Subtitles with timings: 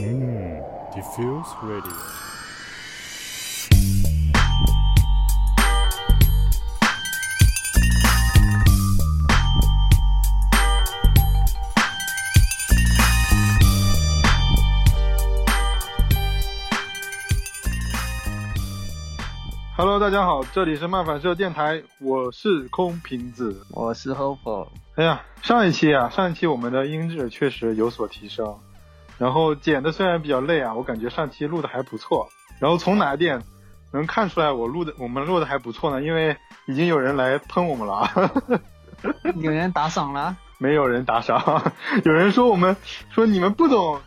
[0.00, 0.62] 嗯
[0.94, 2.27] ，Diffuse hmm, Radio。
[20.08, 23.66] 大家好，这里是漫反射电台，我是空瓶子。
[23.70, 28.56] 我是 Hope，哎呀，上一期啊，上一期我们的音质确实有所提升，
[29.18, 32.30] 然后剪的虽然比较累啊，我感觉上期录的还不错。
[32.58, 33.42] 然后从哪点
[33.92, 36.02] 能看出来我录的我们录的还不错呢？
[36.02, 36.34] 因为
[36.66, 38.32] 已经有人来喷我们了啊，
[39.36, 41.70] 有人打赏了，没有人打赏，
[42.06, 42.74] 有人说我们
[43.10, 44.00] 说你们不懂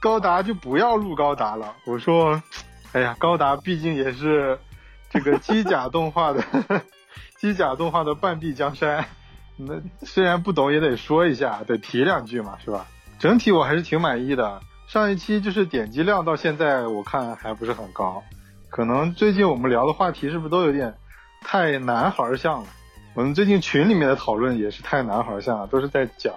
[0.00, 1.76] 高达就不要录高达了。
[1.86, 2.42] 我说，
[2.90, 4.58] 哎呀，高达毕竟也是
[5.10, 6.42] 这个机甲动画的
[7.36, 9.04] 机甲动画的半壁江山。
[9.56, 9.74] 那
[10.06, 12.86] 虽然不懂也得说一下，得提两句嘛，是吧？
[13.18, 14.60] 整体我还是挺满意的。
[14.86, 18.22] 上一期就是点击量到现在我看还不是很高，
[18.70, 20.94] 可能最近我们聊的话题是不是都有点
[21.42, 22.68] 太男孩向了？
[23.14, 26.34] 我们最近群里面的讨论也是太男孩向了，都是在讲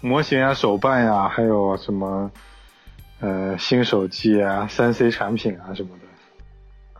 [0.00, 2.30] 模型啊、手办呀、还有什么
[3.20, 6.07] 呃新手机啊、三 C 产品啊什么的。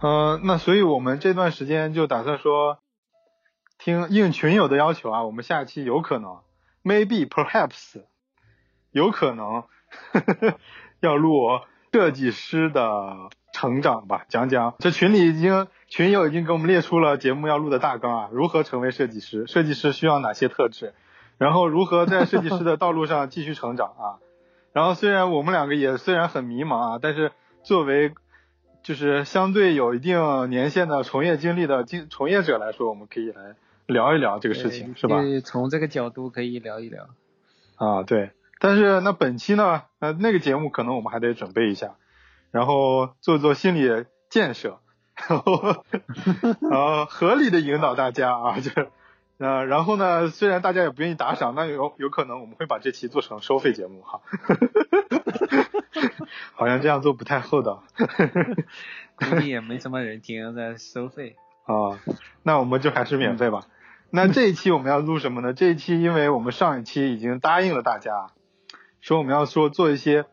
[0.01, 2.79] 呃，那所以我们这段时间就打算说。
[3.81, 6.39] 听应群友的要求啊，我们下期有可能
[6.83, 8.03] ，maybe perhaps，
[8.91, 9.63] 有可能
[10.11, 10.59] 呵呵
[10.99, 11.61] 要录
[11.93, 20.93] 设计师的成长吧，讲讲这群里已经群友已经给我们列出了节目要录的大纲啊，如何成为设计师，设计师需要哪些特质，
[21.39, 24.19] 然后如何在设计师的道路上继续成长啊，
[24.75, 27.31] 然后虽然我们两个也虽然很迷茫啊，但是
[27.63, 28.13] 作为
[28.89, 33.55] 就是相对有一定年限的从业经历的经从业者来说，我们可以来。
[33.85, 35.21] 聊一聊这个事情是吧？
[35.45, 37.11] 从这个角度可以聊一聊。
[37.77, 38.31] 啊，对。
[38.59, 41.97] 但是那本期呢，呃，那个节目可能我们还得准备一下，
[42.51, 44.79] 然后做做心理建设，
[45.29, 45.85] 然后
[46.71, 48.71] 呃，合理的引导大家啊，就
[49.37, 54.23] 呃，然后呢，虽然大家也不愿意打赏，那有有可能我们会把这期做成收费节目哈。
[56.55, 57.83] 好像这样做不太厚道。
[59.17, 61.37] 估计也没什么人听，在收费。
[61.65, 62.01] 啊，
[62.43, 63.67] 那我们就还是免费吧。
[64.11, 65.53] 那这一期我们要录什么呢？
[65.53, 68.29] 这一期因为我们上一期已经答应了大家，
[69.01, 70.25] 说我们要说做一些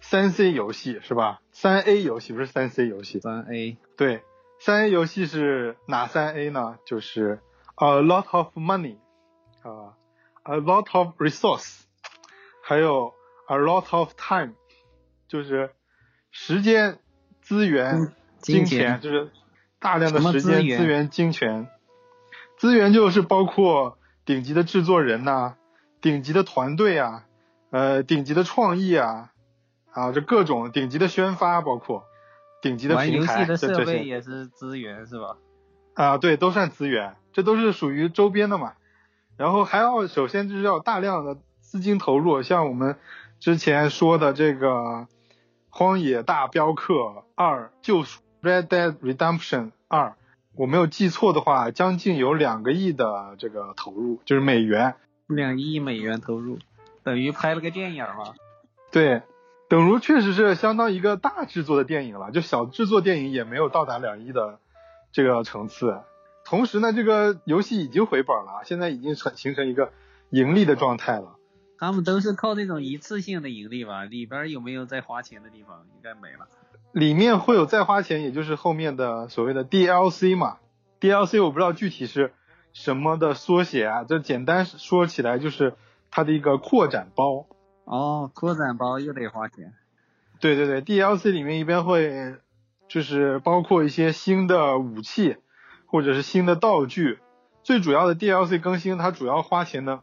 [0.00, 1.40] 三 C 游戏是吧？
[1.50, 3.20] 三 A 游戏不是三 C 游戏。
[3.20, 4.22] 三 A 对，
[4.60, 6.78] 三 A 游戏是哪三 A 呢？
[6.84, 7.40] 就是
[7.76, 8.98] a lot of money
[9.62, 9.96] 啊
[10.44, 11.80] ，a lot of resource，
[12.62, 13.14] 还有
[13.48, 14.52] a lot of time，
[15.34, 15.70] 就是
[16.30, 17.00] 时间、
[17.42, 19.32] 资源、金钱，就是
[19.80, 21.66] 大量的时间、资源、金钱。
[22.56, 25.56] 资源就是包括顶级的制作人呐，
[26.00, 27.24] 顶级的团队啊，
[27.70, 29.32] 呃，顶级的创意啊，
[29.90, 32.04] 啊，这各种顶级的宣发，包括
[32.62, 35.36] 顶级的平台，这设备也是资源是吧？
[35.94, 38.74] 啊，对，都算资源，这都是属于周边的嘛。
[39.36, 42.96] 然后还要首先就是要大量的资金投入，像我们
[43.40, 44.68] 之前说的这个
[45.76, 50.14] 《荒野大镖客二：救赎》（Red Dead Redemption 二）。
[50.54, 54.94] 我没有记错的话，将近有两个亿的这个投入，就是美元。
[55.26, 56.60] 两亿美元投入，
[57.02, 58.34] 等于拍了个电影嘛？
[58.92, 59.22] 对，
[59.68, 64.60] 等如确实是相当一个大制作的电影了，就小制作电影也没有到达两亿的
[65.10, 66.02] 这个层次。
[66.44, 69.92] 同时呢，这个游戏已经回本了，现在已经成形成一个
[70.30, 71.34] 盈利的状态了。
[71.78, 74.04] 他们都是靠那种一次性的盈利吧？
[74.04, 75.86] 里边有没有再花钱的地方？
[75.94, 76.48] 应该没了。
[76.92, 80.58] 里面会有再花钱，也就是后面的所谓的 DLC 嘛
[81.00, 82.32] ？DLC 我不知道具体是
[82.72, 85.74] 什么的缩写啊，这简单说起来就是
[86.10, 87.46] 它的一个扩展包。
[87.84, 89.74] 哦，扩展包又得花钱。
[90.40, 92.36] 对对对，DLC 里面一般会
[92.88, 95.36] 就是包括一些新的武器
[95.86, 97.18] 或者是新的道具。
[97.62, 100.00] 最主要的 DLC 更新，它主要花钱的，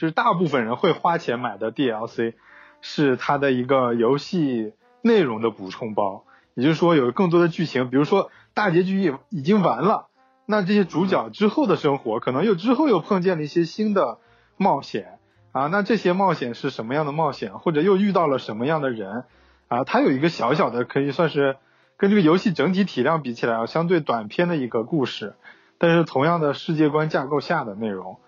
[0.00, 2.34] 就是大部分人会花钱买的 DLC
[2.80, 4.72] 是它的一个游戏。
[5.02, 10.08] 内容的补充包，也就是说有更多的剧情，比如说大结局已已经完了，
[10.44, 14.18] 那这些主角之后的生活，可能又之后又碰见了一些新的
[14.58, 15.18] 冒险
[15.52, 19.24] 啊，那这些冒险是什么样的冒险，或者又遇到了什么样的人
[19.68, 19.84] 啊？
[19.84, 21.56] 它有一个小小的可以算是
[21.96, 25.32] 跟这个游戏整体体量比起来啊相对短篇的一个故事，
[25.78, 28.18] 但是同样的世界观架构下的内容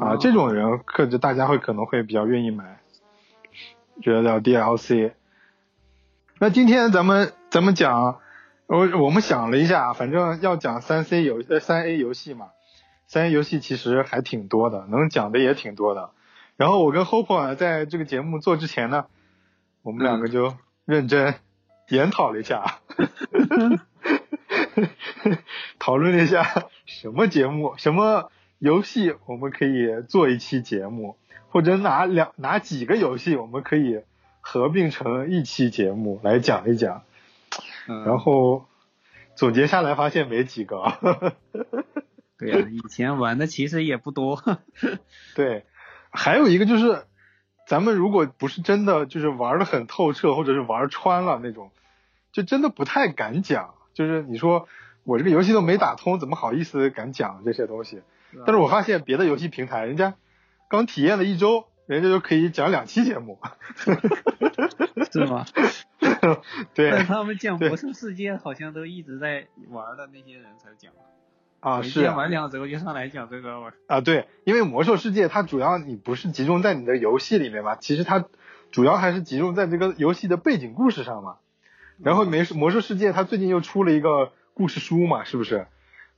[0.00, 2.80] 啊，这种人可就大家会可能会比较愿意买，
[4.00, 5.12] 觉得叫 DLC。
[6.38, 8.18] 那今天咱们咱们讲，
[8.66, 12.48] 我我们想了一下，反正要讲三 C 游呃三 A 游戏嘛，
[13.06, 16.10] 三 A 游戏其实还挺多的，能讲的也挺多的。
[16.56, 19.06] 然后我跟 Hope 啊，在这个节目做之前呢，
[19.82, 21.34] 我们两个就认真
[21.88, 22.78] 研讨了一下，
[25.78, 26.46] 讨论了一下
[26.86, 28.30] 什么节目、什么
[28.62, 31.16] 游戏我们可以做一期节目，
[31.48, 34.02] 或者哪两哪几个游戏我们可以
[34.40, 37.02] 合并成一期节目来讲一讲。
[37.88, 38.64] 嗯然后
[39.34, 40.84] 总结下来发现没几个。
[42.38, 44.40] 对呀、以前玩的其实也不多。
[45.34, 45.64] 对，
[46.12, 47.02] 还有一个就是，
[47.66, 51.72] 咱们如果不是真的就是玩的很透彻，或者是玩穿了那种，
[52.30, 53.74] 就真的不太敢讲。
[53.92, 54.68] 就是你说
[55.02, 58.02] 我这个游戏都没打通，怎么好意思敢讲这些东西？
[58.46, 60.14] 但是我发现别的游戏平台，人家
[60.68, 63.38] 刚体验了一周，人家就可以讲两期节目。
[65.12, 65.44] 是吗？
[66.74, 70.92] 对但他们讲魔兽世界好像都一直在玩的那些人才讲，
[71.60, 73.72] 啊，是啊玩两周就上来讲这个玩。
[73.86, 78.24] 啊，对，因为魔兽世界它主要你不是集中在你的游戏里面嘛，其实它
[78.70, 81.36] 主要还是集中在这个游戏的背景故事上嘛。
[82.02, 85.66] 然后没魔兽世界它最近又出了一个故事书嘛，是不是？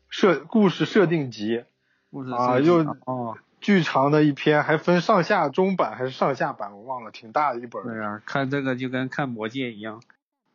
[0.08, 1.64] 设故事设定集，
[2.36, 7.82] 啊又哦，巨长的一篇，还分上下中版还是上下版，我忘了，挺大的一本。
[7.82, 10.02] 对啊，看这个就跟看魔戒一样。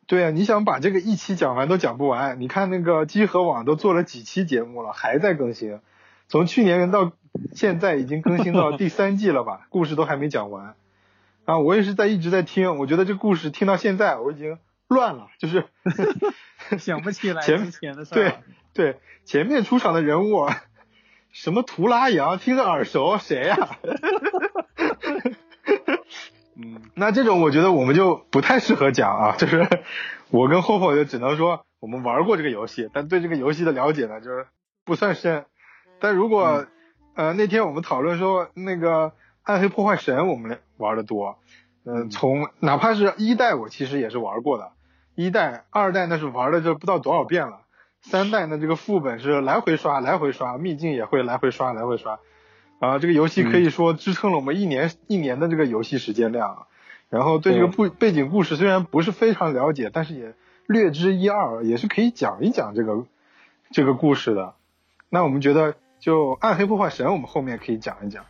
[0.06, 2.40] 对啊，你想把这个一期讲完都讲不完。
[2.40, 5.80] 你看那个集合网都做了几期节目了，还在更新，
[6.28, 7.12] 从去年到
[7.54, 9.66] 现在已经更新到第三季了吧？
[9.68, 10.74] 故事都还没讲完。
[11.44, 14.58] 啊，我也是在一直在听，我觉得这故事听到现在我已经
[14.88, 15.64] 乱了，就是
[16.78, 18.34] 想不起来前前的事儿对。
[18.72, 20.46] 对前面出场的人物，
[21.32, 23.78] 什么图拉扬听着耳熟，谁呀、
[26.56, 29.66] 嗯，那这种我觉得我们就不太适合讲啊，就是
[30.30, 34.46] 我跟霍霍就只能说我们玩过这个游戏，但对这个游戏的了解呢，就是
[34.84, 35.46] 不算深。
[36.00, 36.66] 但如果、
[37.14, 39.08] 呃那天我们讨论说那个
[39.42, 41.38] 《暗黑破坏神》，我们玩的多，
[41.84, 42.10] 嗯、嗯。
[42.10, 44.72] 从哪怕是一代我其实也是玩过的，
[45.14, 47.60] 一代、二代那是玩的这不知道多少遍了，
[48.02, 52.18] 三代呢这个副本是来回刷来回刷，秘境也会来回刷来回刷。
[52.78, 56.66] 啊，这个游戏可以说支撑了我们一年、一年的这个游戏时间量，
[57.10, 60.34] 然后对这个对背背景故事虽然不是非常了解，但是也
[60.66, 63.04] 略知一二，也是可以讲一讲这个
[63.70, 64.54] 这个故事的。
[65.10, 68.24] 那我们觉得就《暗黑破坏神》，我们后面可以讲一讲。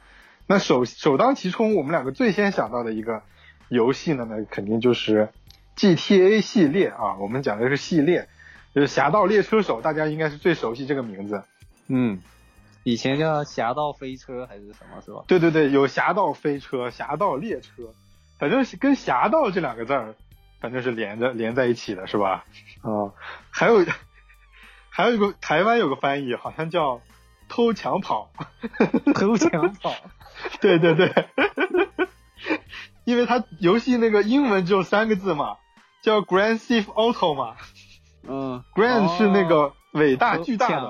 [0.48, 3.22] 那首首当其冲，我们两个最先想到的一个
[3.68, 5.28] 游戏呢，那肯定就是
[5.76, 7.18] GTA 系列啊。
[7.20, 8.28] 我们讲的是系列，
[8.74, 11.42] 就是《侠盗猎车手》，大家应该是最熟悉这个名字。
[11.88, 12.20] 嗯，
[12.84, 15.24] 以前叫侠盗飞车还是什么是吧？
[15.26, 17.92] 对对对，有侠盗飞车、侠盗猎车，
[18.38, 20.14] 反正是跟侠盗这两个字儿，
[20.60, 22.44] 反正是连着连在一起的，是吧？
[22.82, 23.12] 啊、
[23.50, 23.84] 还有
[24.88, 27.00] 还有一个台湾有个翻译，好像叫
[27.48, 28.30] 偷抢跑。
[29.14, 29.94] 偷抢跑。
[30.60, 31.12] 对对对，
[33.04, 35.58] 因为它游戏那个英文只有三个字嘛，
[36.02, 37.56] 叫 Grand Theft Auto 嘛
[38.26, 40.88] 嗯，Grand 是那个伟大巨大的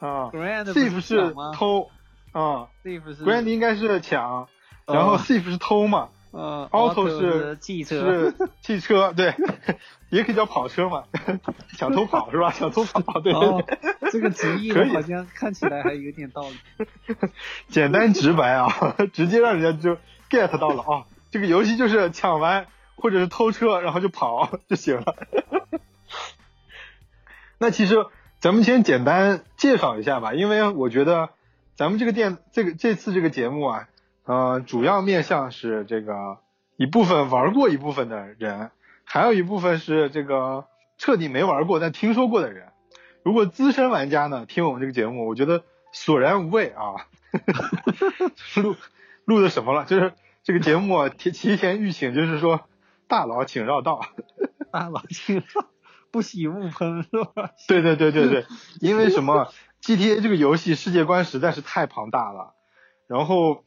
[0.00, 1.90] 啊，Thief 是偷
[2.32, 4.48] 啊，Thief 是，Grand 应该是抢，
[4.86, 6.08] 然后哦 Thief 是偷嘛。
[6.38, 9.34] 嗯 Auto 是汽车，是汽车，对，
[10.10, 11.04] 也可以叫跑车嘛，
[11.78, 12.50] 抢偷跑是吧？
[12.50, 17.16] 抢偷跑，对对这个直译可以的好像看起来还有点道理。
[17.68, 18.68] 简单直白啊，
[19.14, 19.96] 直接让人家就
[20.28, 25.14] get 到了啊、这个游戏就是抢完或者是偷车，然后就跑就行了。
[27.58, 28.06] 那其实
[28.38, 31.30] 咱们先简单介绍一下吧，因为我觉得
[31.74, 33.88] 咱们这个店这个这次这个节目啊，
[34.24, 36.38] 呃，主要面向是这个
[36.76, 38.70] 一部分玩过一部分的人，
[39.04, 40.66] 还有一部分是这个
[40.98, 42.68] 彻底没玩过但听说过的人。
[43.22, 47.06] 如果资深玩家呢听我们这个节目，我觉得索然无味啊。
[48.62, 48.76] 录
[49.24, 49.84] 录的什么了？
[49.84, 50.12] 就是
[50.44, 52.60] 这个节目啊，提提前预请，就是说
[53.08, 54.00] 大佬请绕道。
[54.70, 55.66] 大佬听说
[56.16, 57.50] 不喜勿喷是吧？
[57.68, 58.46] 对对对对对，
[58.80, 62.54] 因为什么？GTA 这个游戏世界观实在是太庞大了，
[63.06, 63.64] 然后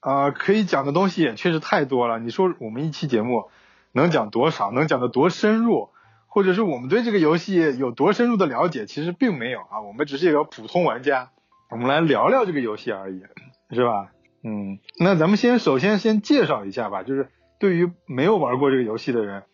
[0.00, 2.18] 啊、可以讲的东西也确实太多了。
[2.18, 3.48] 你说我们一期节目
[3.92, 4.70] 能讲多少？
[4.70, 5.88] 能讲的多深入？
[6.26, 8.84] 或者是我们对这个游戏有多深入的了解？
[8.84, 11.30] 其实并没有啊，我们只是一个普通玩家，
[11.70, 13.22] 我们来聊聊这个游戏而已，
[13.70, 14.12] 是吧？
[14.44, 19.44] 嗯，那咱们先首先先介绍一下吧，就是对于没有玩过这个游戏的人，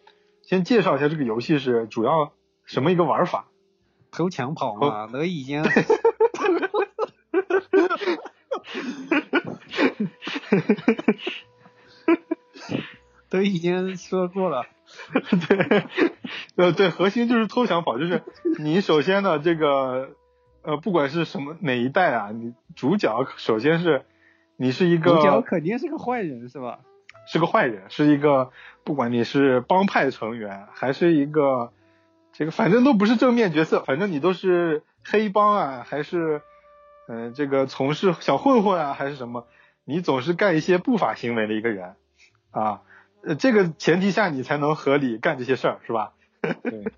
[0.46, 2.32] 先介绍一下这个游戏是主要
[2.64, 3.46] 什么一个玩法。
[4.10, 5.64] 偷抢跑嘛，都已经
[13.28, 14.66] 都已经说过了。
[15.48, 15.82] 对，
[16.54, 18.22] 呃，对，核心就是偷抢跑，就是
[18.60, 20.10] 你首先呢，这个
[20.62, 24.04] 呃，不管是什么哪一代啊，你主角首先是
[24.56, 26.78] 你是一个主角肯定是个坏人是吧？
[27.26, 28.50] 是个坏人，是一个
[28.84, 31.72] 不管你是帮派成员还是一个
[32.32, 36.42] 这个，反正都不是正面角色，反正你都是黑帮啊，还是
[37.08, 39.46] 嗯、呃这个从事小混混啊，还是什么，
[39.84, 41.94] 你总是干一些不法行为的一个人
[42.50, 42.82] 啊，
[43.22, 46.12] 呃，这个前提下你才能合理干这些事儿，是吧？
[46.42, 46.92] 对，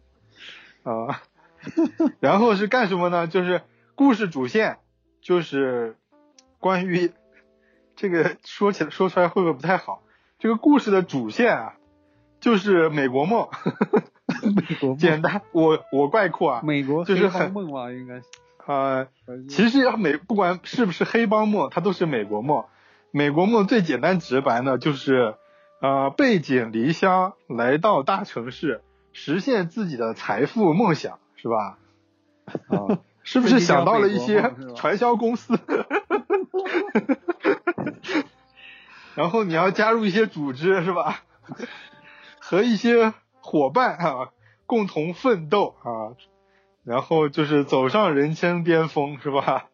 [0.82, 1.22] 啊，
[2.20, 3.26] 然后是干什么呢？
[3.26, 3.62] 就是
[3.94, 4.78] 故事主线
[5.20, 5.96] 就是
[6.58, 7.12] 关于
[7.94, 10.02] 这个说起来说出来会不会不太好？
[10.46, 11.74] 这个故事的主线啊，
[12.38, 13.48] 就是美国梦，
[14.54, 18.26] 美国梦 简单，我我概括啊，美国就是很梦吧，应该是。
[18.64, 19.08] 呃，
[19.48, 22.64] 其实要美不管是不是黑帮梦，它都是美国梦。
[23.10, 25.34] 美国梦最简单直白呢，就是
[25.82, 31.76] 呃背井离乡来到大城市，实现自己的财富梦想，是吧？
[32.68, 35.58] 啊，是不是想到了一些传销公司？
[39.16, 41.22] 然后你要加入一些组织，是吧？
[42.38, 44.28] 和一些伙伴啊
[44.66, 46.14] 共同奋斗啊，
[46.84, 49.66] 然后就是走上人生巅峰，是吧？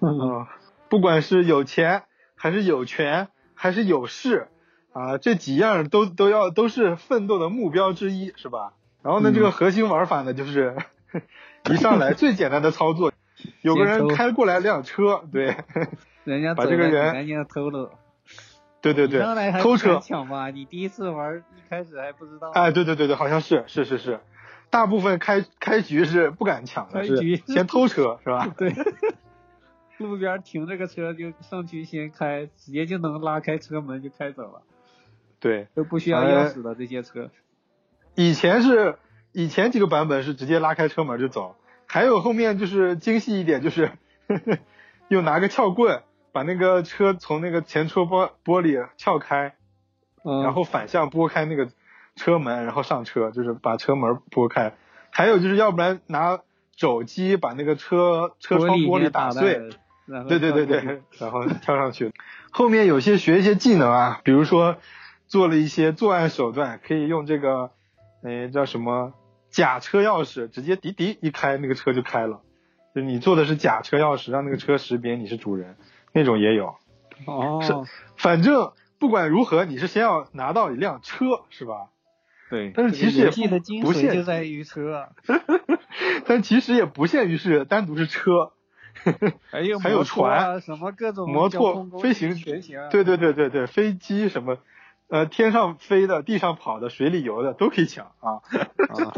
[0.00, 0.46] 嗯，
[0.88, 2.02] 不管是有钱
[2.34, 4.48] 还是有权还是有势
[4.92, 8.72] 啊，这几样都都要都是奋斗的目标之一，是吧？
[9.02, 10.76] 然后呢，嗯这个核心玩法呢，就是
[11.70, 13.12] 一上来最简单的操作，
[13.62, 15.56] 有个人开过来辆车，对，
[16.24, 17.92] 人家 把这个人你赶紧偷了。
[18.92, 20.50] 对对对上来，还偷车，抢吧？
[20.50, 22.50] 你第一次玩，一开始还不知道。
[22.50, 24.20] 哎，对对对对，好像是是是是，
[24.68, 28.54] 大部分开开局是不敢抢的，是开局先偷车， 是吧？
[28.58, 28.74] 对，
[29.98, 34.62] 路边停着个车就上去先开，直接就能拉开车门就开走了，
[35.40, 37.30] 对，都不需要哎钥匙的这些车。
[38.14, 38.96] 以前是
[39.32, 43.90] 以前几个版本是直接拉开车门就走，还有后面就是精细一点，就是
[45.08, 46.02] 又拿个撬棍
[46.34, 49.54] 把那个车从那个前车玻玻璃撬开，
[50.24, 51.68] 嗯，然后反向拨开那个
[52.16, 54.74] 车门，然后上车，就是把车门拨开。
[55.10, 56.40] 还有就是要不然拿
[56.74, 59.70] 肘击把那个车车窗玻璃打碎，，
[60.28, 62.12] 对对对对， 然后跳上去。
[62.50, 64.78] 后面有些学一些技能啊，比如说
[65.28, 67.70] 做了一些作案手段，可以用这个，
[68.24, 69.12] 哎，叫什么
[69.50, 72.40] 假车钥匙，直接滴滴一开，那个车就开了。
[72.92, 75.76] 就你做的是假车钥匙，让那个车识别你是主人，
[76.14, 76.76] 那种也有。
[77.26, 77.72] 哦，是
[78.16, 81.88] 反正不管如何，你是先要拿到一辆车，是吧？
[82.50, 85.08] 对，但是其实也游戏的精不限髓就在于车啊，
[86.26, 88.52] 但其实也不限于是单独是车，
[89.50, 92.88] 还 有还有船什么各种摩托飞行全行啊。
[92.90, 94.58] 对对对对对，飞机什么，
[95.08, 98.42] 呃，天上飞的、地上跑的、水里游的都可以抢啊。
[98.88, 99.12] 啊，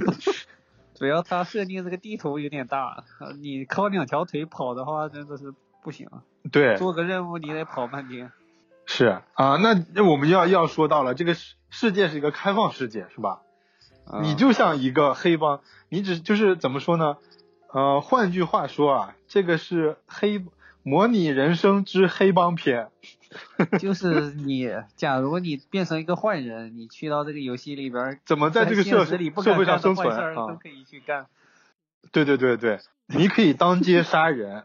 [0.95, 5.53] 主要它设定这个地图有点大，呃你靠两条腿跑的话真的是
[5.87, 6.09] 不行，
[6.51, 8.33] 对，做个任务你得跑半天。
[8.87, 13.43] 是啊，那那我们要要说到了，这个世世界是一个开放世界，是吧？
[14.05, 17.19] 啊你就像一个黑帮，你只就是怎么说呢？
[17.73, 20.45] 呃，换句话说啊，这个是黑
[20.83, 22.89] 模拟人生之黑帮片。
[23.79, 29.05] 就是 你，假如你变成一个坏人，你去到这个游戏里边儿，怎么在这个社
[29.55, 30.59] 会上生存都啊？
[30.61, 31.27] 可以去干。
[32.11, 34.65] 对对对对，你可以当街杀人，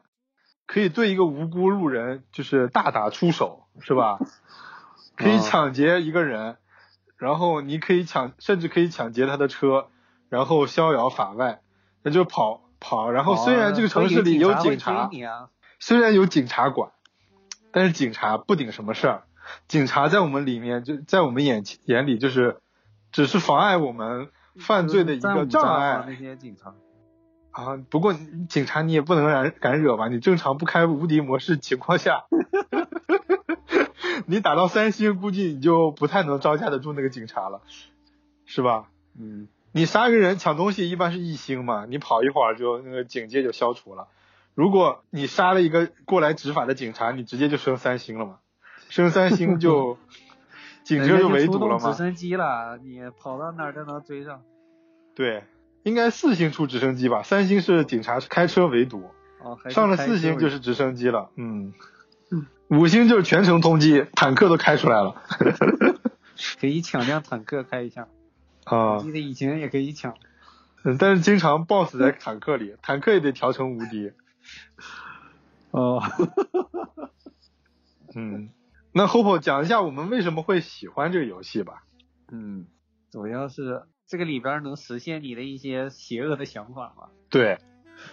[0.72, 4.20] 可以对一个无辜路人就是大打出手，是吧？
[5.18, 6.56] 可以哦抢劫一个人，
[7.18, 9.88] 然后你可以抢，甚至可以抢劫他的车，
[10.30, 11.60] 然后逍遥法外，
[12.04, 13.12] 那就跑跑。
[13.12, 15.10] 然后虽然这个城市里有警察，
[15.78, 16.92] 虽然有警察管，
[17.74, 19.24] 但是警察不顶什么事儿。
[19.68, 22.62] 警察在我们里面就在我们眼前眼里就是
[23.12, 26.06] 只是妨碍我们犯罪的一个障碍。
[26.08, 26.74] 那些警察。
[27.52, 28.14] 啊，不过
[28.50, 30.08] 警察你也不能敢敢惹吧？
[30.08, 32.26] 你正常不开无敌模式情况下，
[34.26, 37.62] 你打到三星，估计你就不太能招架得住那个警察了，
[38.46, 38.88] 是吧？
[39.20, 44.08] 嗯，你杀个人抢东西一般是一星嘛，你跑一会儿就那个警戒就消除了。
[44.54, 48.40] 如果你杀了一个过来执法的警察，你直接就升三星了嘛，
[48.90, 49.98] 升三星就
[50.84, 51.92] 警车人家围堵了嘛。
[51.92, 54.42] 直升机了，你跑到哪儿都能追上。
[55.14, 55.44] 对，
[55.84, 59.12] 应该四星出直升机吧，三星是警察开车围堵。
[59.44, 61.74] 哦，上了四星就是直升机了，嗯，
[62.68, 65.22] 五星就是全程通缉，坦克都开出来了，
[66.62, 68.08] 可以抢辆坦克开一下。
[68.66, 70.14] 啊、记得以前也可以抢。
[70.84, 74.12] 嗯但是经常 BOSS 在坦克里，坦克也得调成无敌，
[75.70, 76.02] 哦，
[78.16, 78.50] 嗯，
[78.92, 81.84] 那 Hope 讲一下我们为什么会喜欢这个游戏吧，
[82.32, 82.66] 嗯，
[83.12, 87.08] 主要是这个里边能实现你的一些邪恶的想法吗。
[87.30, 87.60] 对，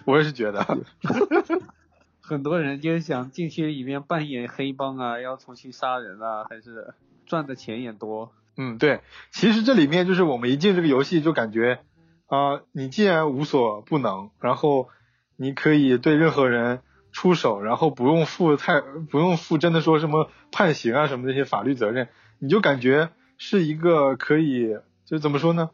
[0.04, 0.64] 我也是觉得。
[2.22, 6.94] 很多人就是想进去里面扮演黑帮啊，要重新杀人啊，还是
[7.26, 8.30] 赚的钱也多。
[8.56, 9.00] 嗯，对，
[9.32, 11.80] 其实这里面就是我们一进这个游戏就感觉，
[12.28, 14.88] 啊，你既然无所不能，然后
[15.34, 22.06] 你可以对任何人出手，然后不用负太不用负真的说什么判刑啊什么这些法律责任，
[22.38, 25.70] 你就感觉是一个可以就怎么说呢，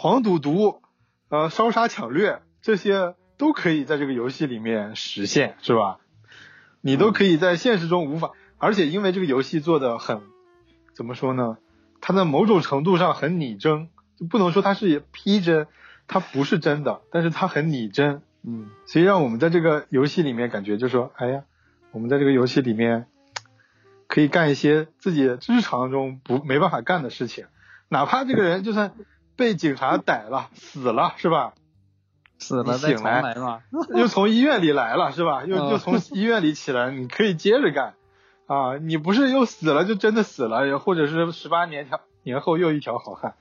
[0.00, 0.80] 黄赌毒，
[1.28, 3.16] 呃，烧杀抢掠这些。
[3.36, 6.00] 都可以在这个游戏里面实现，是吧？
[6.80, 10.22] 你都可以在现实中无法，而且因为这个游戏做的很，
[10.92, 11.56] 怎么说呢？
[12.00, 15.68] 它在某种程度上很拟真，就不能说它是逼真，
[16.08, 21.44] 它不是真的，但是它很拟真，嗯，所以让我们在这个游戏里面感觉就说，哎呀，
[21.92, 23.06] 我们在这个游戏里面
[24.08, 27.46] 可以干一些自己日常中不没办法干的事情，
[27.88, 28.94] 哪怕这个人就算
[29.38, 31.54] 被警察逮了死了，是吧？
[32.38, 33.62] 死了再重来嘛，
[33.94, 35.44] 又从医院里来了是吧？
[35.44, 37.94] 又又从医院里起来，你可以接着干
[38.46, 38.76] 啊！
[38.78, 43.34] 你不是又死了就真的死了，或者是十八年条年后又一条好汉，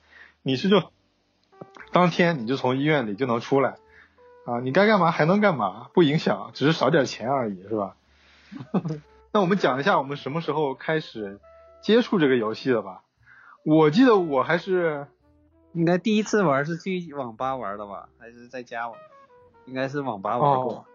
[0.43, 0.83] 你是就
[1.91, 3.77] 当天你就从医院里就能出来
[4.45, 4.59] 啊！
[4.61, 7.95] 你该干嘛还能干嘛，不影响，只是少点钱而已是吧？
[9.33, 11.39] 那我们讲一下我们什么时候开始
[11.81, 13.01] 接触这个游戏的吧？
[13.63, 15.07] 我记得我还是。
[15.77, 18.97] 应该第一次玩是去网吧玩的吧，还是在家玩？
[19.65, 20.85] 应该是网吧玩过。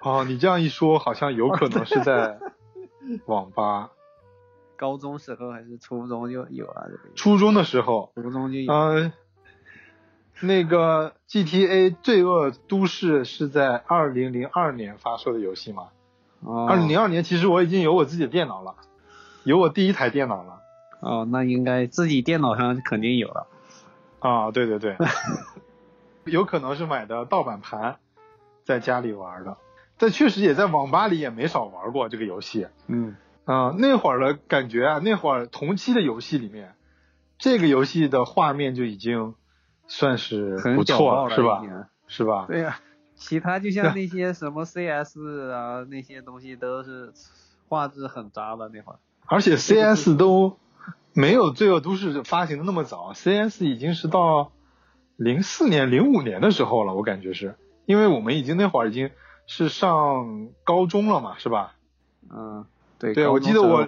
[0.00, 2.38] 哦，你这样一说，好像有可能是在
[3.26, 3.90] 网吧。
[4.76, 7.14] 高中时候还是初中就有了这个。
[7.14, 8.12] 初中的时候。
[8.14, 8.72] 初中就有。
[8.72, 9.12] 嗯。
[10.40, 15.88] 那个 GTA 罪恶都市是在二零零二年发售的游戏吗？
[16.40, 16.66] 哦。
[16.66, 18.74] 二零零二年，其实我已经有我自己的电脑了，
[19.44, 20.60] 有我第一台电脑了。
[21.00, 23.48] 哦，那应该自己电脑上肯定有了。
[24.24, 24.96] 啊，对对对，
[26.24, 27.96] 有可能是买的盗版盘，
[28.64, 29.58] 在家里玩的，
[29.98, 32.66] 但确实也在网吧里也没少玩过这个游戏。
[32.86, 36.74] 嗯，啊，那会儿的感觉啊，那会儿同期的游戏里面，
[37.38, 39.34] 这个游戏的画面就已经
[39.86, 41.62] 算是不错了，是吧？
[42.06, 42.46] 是吧？
[42.48, 42.80] 对呀，
[43.16, 45.18] 其他就像那些什么 CS
[45.52, 47.12] 啊那些东西都是
[47.68, 50.58] 画质很渣的那会儿，而且 CS 都。
[51.14, 54.52] 没有《罪恶都市》发行的那么早，CS 已经是到
[55.16, 59.10] 零四年、零五年的时候了，我感觉是，因为我们已经那会儿已经
[59.46, 61.76] 是上高中了嘛，是吧？
[62.28, 62.66] 嗯，
[62.98, 63.14] 对。
[63.14, 63.86] 对，我记得我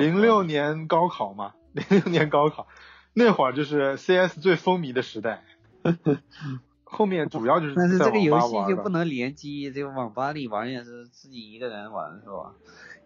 [0.00, 2.66] 零六年高考嘛，零六年高考
[3.12, 5.44] 那会儿就是 CS 最风靡的时代。
[6.82, 12.54] 后面主要就是但是这个游戏就不能联机，这个网吧里玩也是自己一个人玩是吧？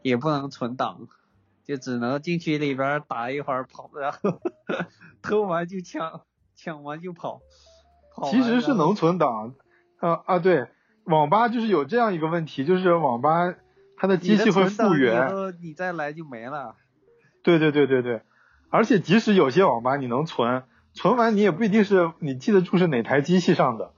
[0.02, 1.08] 也不能存档。
[1.68, 4.18] 就只能进去里边打一会儿跑，然后
[5.20, 6.22] 偷完就抢，
[6.56, 7.42] 抢完就跑。
[8.30, 9.54] 其实是能存档，
[10.00, 10.66] 啊啊对，
[11.04, 13.54] 网吧就是有这样一个问题，就是网吧
[13.98, 15.28] 它的机器会复原，
[15.60, 16.74] 你再来就没了。
[17.42, 18.22] 对对对对对，
[18.70, 20.62] 而且即使有些网吧你能存，
[20.94, 23.92] 存完你也不一定是你记得住是哪台机器上的。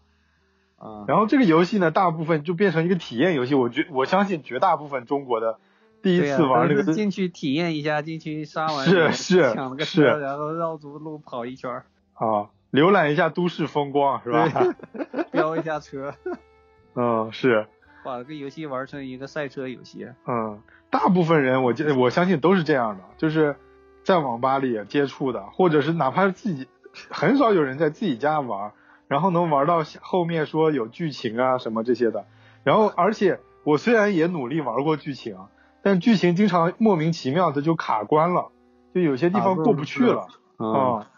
[0.76, 1.04] 啊。
[1.06, 5.60] 然后这个游戏呢，大部分就变成一个体验游戏，我觉我相信绝大部分中国的。
[6.02, 11.84] 第一次玩那个，进去体验一下，进去杀完是是抢了个车，然后绕足路跑一圈儿。
[12.14, 14.48] 啊，浏览一下都市风光是吧？
[15.30, 16.14] 飙一下车。
[16.96, 17.66] 嗯，是。
[18.02, 20.08] 把这个游戏玩成一个赛车游戏。
[20.26, 23.56] 嗯，大部分人我我相信都是这样的，就是
[24.02, 26.66] 在网吧里接触的，或者是哪怕是自己，
[27.10, 28.72] 很少有人在自己家玩，
[29.06, 32.24] 然后能玩到后面说有剧情啊什么这些的。
[32.64, 35.36] 然后，而且我虽然也努力玩过剧情。
[35.82, 38.50] 但剧情经常莫名其妙的就卡关了，
[38.94, 41.10] 就有些地方过不去了啊。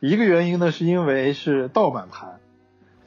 [0.00, 2.40] 一个原因呢，是因为是盗版盘，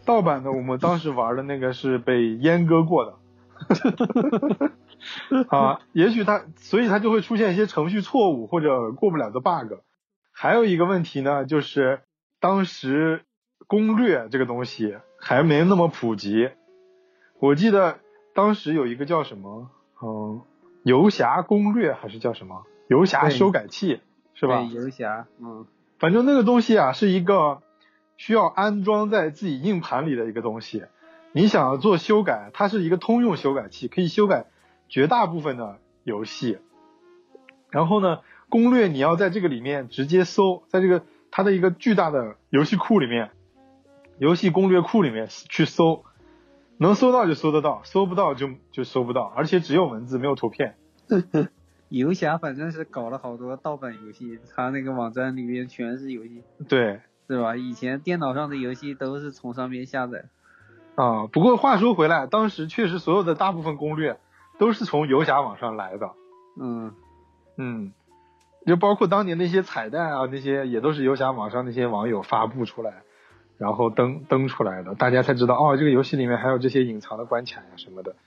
[0.06, 3.15] 盗版的我们当时玩的那个是被阉割过的，
[5.49, 9.73] 啊，也许它所以它就会出现一些程序错误或者过不了的 bug。
[10.32, 12.02] 还有一个问题呢，就是
[12.39, 13.23] 当时
[13.67, 16.49] 攻略这个东西还没那么普及。
[17.39, 17.99] 我记得
[18.34, 19.69] 当时有一个叫什么，
[20.02, 20.41] 嗯。
[20.84, 22.63] 游侠攻略还是叫什么？
[22.88, 24.02] 游侠修改器
[24.34, 24.62] 是吧？
[24.62, 25.65] 游侠，嗯，
[25.98, 27.62] 反正那个东西啊，是一个
[28.17, 30.84] 需要安装在自己硬盘里的一个东西。
[31.32, 34.46] 你想要做修改，它是一个通用修改器，可以修改
[34.89, 36.60] 绝大部分的游戏。
[37.69, 38.19] 然后呢，
[38.50, 43.32] 攻略你要在这个里面直接搜，在这个它的一个巨大的游戏库里面，
[44.19, 46.04] 游戏攻略库里面去搜。
[46.77, 50.75] 能搜到就搜得到，搜不到就就搜不到，而且只有文字没有图片。
[51.89, 56.41] 游侠反正是搞了好多盗版游戏，他那个网站里面全是游戏。
[56.67, 57.55] 对，是吧？
[57.55, 60.25] 以前电脑上的游戏都是从上面下载。
[60.95, 64.19] 啊，不过话说回来，当时确实所有的大部分攻略
[64.57, 66.12] 都是从游侠网上来的。
[66.59, 66.93] 嗯
[67.57, 67.93] 嗯，
[68.65, 73.03] 就包括当年那些彩蛋啊，那些也都是游侠网上那些网友发布出来，
[73.63, 78.17] 然后登登出来的，大家才知道哦，这个游戏里面还有这些隐藏的关卡呀什么的。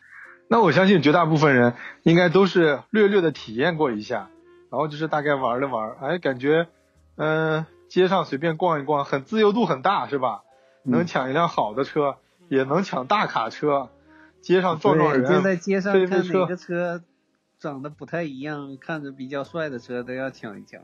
[0.48, 4.30] 那我相信绝大部分人应该都是略略的体验过一下，
[4.70, 6.68] 然后就是大概玩了玩，哎，感觉
[7.16, 10.40] 嗯、街上随便逛一逛，很自由度很大，是吧？
[10.84, 12.16] 能嗯抢一辆好的车，
[12.48, 13.90] 也能抢大卡车，
[14.40, 17.02] 街上撞撞对，人，就在街上看哪个车
[17.58, 20.80] 长得不太一样，看着比较帅的车都要抢一抢。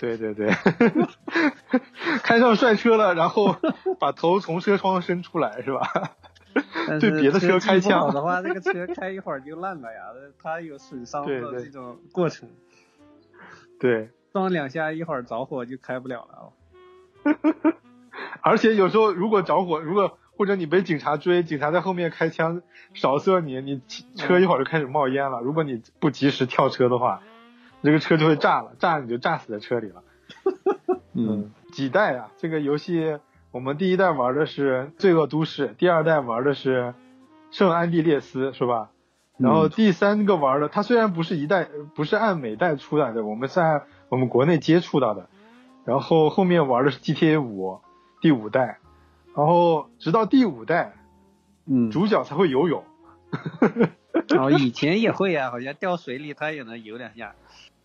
[0.00, 0.48] 对对对，
[2.24, 3.54] 开上帅车了，然后
[3.98, 6.16] 把头从车窗伸出来，是吧？
[6.88, 10.00] 是对别的车开枪的话，这个车开一会儿就烂了呀，
[10.42, 12.48] 它有损伤的这种过程，
[13.78, 16.52] 对，撞两下一会儿着火就开不了了。
[18.42, 22.62] 而且有时候如果着火，如果或者你被警察追，警察在后面开枪
[22.94, 23.82] 扫射你，你
[24.16, 25.40] 车一会儿就开始冒烟了。
[25.40, 27.22] 如果你不及时跳车的话，
[27.82, 30.02] 这个车就会炸了，炸你就炸死在车里了。
[31.14, 32.30] 嗯，几代啊？
[32.38, 33.18] 这个游戏
[33.50, 36.82] 我们第一代玩的是《罪恶都市》，第二代玩的是
[37.50, 38.90] 《圣安地列斯》，是吧？
[39.36, 45.28] 然后嗯第三个玩的，它虽然不是一代，不是按每代出来的，我们是按我们国内接触到的。
[45.86, 47.80] 然后后面玩的是 GTA 五，
[48.20, 48.78] 第五代，
[49.34, 50.92] 然后直到第五代，
[51.66, 52.84] 嗯，主角才会游泳。
[54.38, 57.34] 哦，以前也会啊，好像掉水里他也能游两下。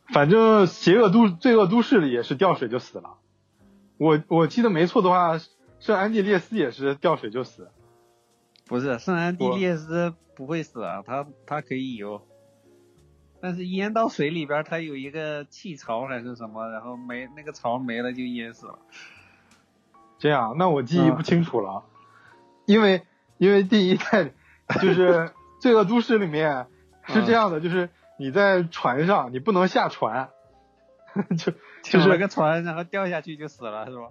[0.07, 3.15] 反正邪恶都罪恶都市里也是掉水就死了。
[3.97, 5.39] 我我记得没错的话，
[5.79, 7.69] 圣安地列斯也是掉水就死。
[8.67, 12.21] 不是，圣安地列斯不会死啊，他他可以游，
[13.41, 18.79] 但是淹到水里边儿，它有一个气槽还是什么，然后没那个槽没了就淹死了。
[20.17, 21.83] 这样，那我记忆不清楚了，
[22.65, 23.03] 因为
[23.37, 24.31] 因为第一代
[24.81, 26.67] 就是 罪恶都市里面
[27.05, 30.29] 是这样的，就是你在船上你不能下船，
[31.37, 34.07] 就就抢了是个船，然后掉下去就死了，是吧？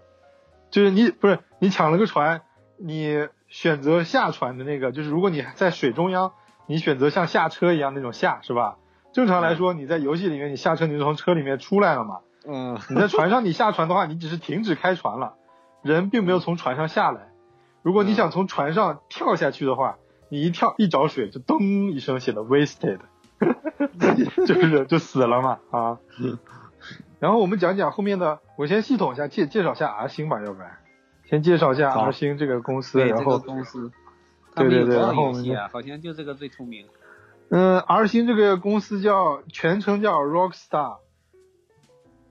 [0.71, 2.43] 就是你不是你抢了个船，
[2.79, 6.33] 你选择下船的那个，就是如果你在水中央，
[6.67, 8.77] 你选择像下车一样那种下是吧？
[9.13, 15.35] 正常来说，你在游戏里面你下车你就从车里面出来了嘛，嗯，你在船上你下船的话，你只是停止开船了，
[15.83, 17.29] 人并没有从船上下来。
[17.83, 19.99] 如果你想从船上跳下去的话，
[20.31, 22.99] 你一跳一着水就噔一声写的 wasted，
[24.47, 25.99] 就是就死了嘛啊。
[27.19, 30.79] 然后我们讲讲后面的，我先系统一下介介绍一下 R 星吧，要不然
[31.25, 33.91] 先介绍一下 R 星这个公司，对，这个然后公司，
[34.55, 35.33] 对对对然后？
[35.73, 36.87] 好像就这个最出名。
[37.51, 40.99] 嗯，R 星这个公司叫全称叫 Rockstar，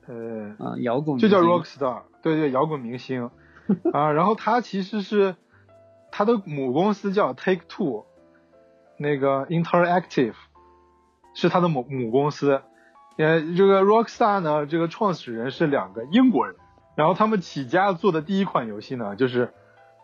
[0.07, 3.31] 呃，啊，摇滚就叫 Rockstar，对对，摇滚明星
[3.93, 4.11] 啊。
[4.11, 5.35] 然后他其实是
[6.11, 8.05] 他的母公司叫 Take Two，
[8.97, 10.33] 那个 Interactive
[11.33, 12.61] 是他的母母公司。
[13.17, 16.55] 呃，这个 Rockstar 呢，这个创始人是两个英国人，
[16.95, 19.53] 然后他们起家做的第一款游戏呢，就是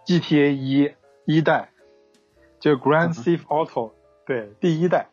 [0.05, 0.93] GTA 一
[1.25, 1.69] 一代，
[2.59, 3.93] 就 Grand Theft Auto，
[4.27, 5.07] 对，第一代。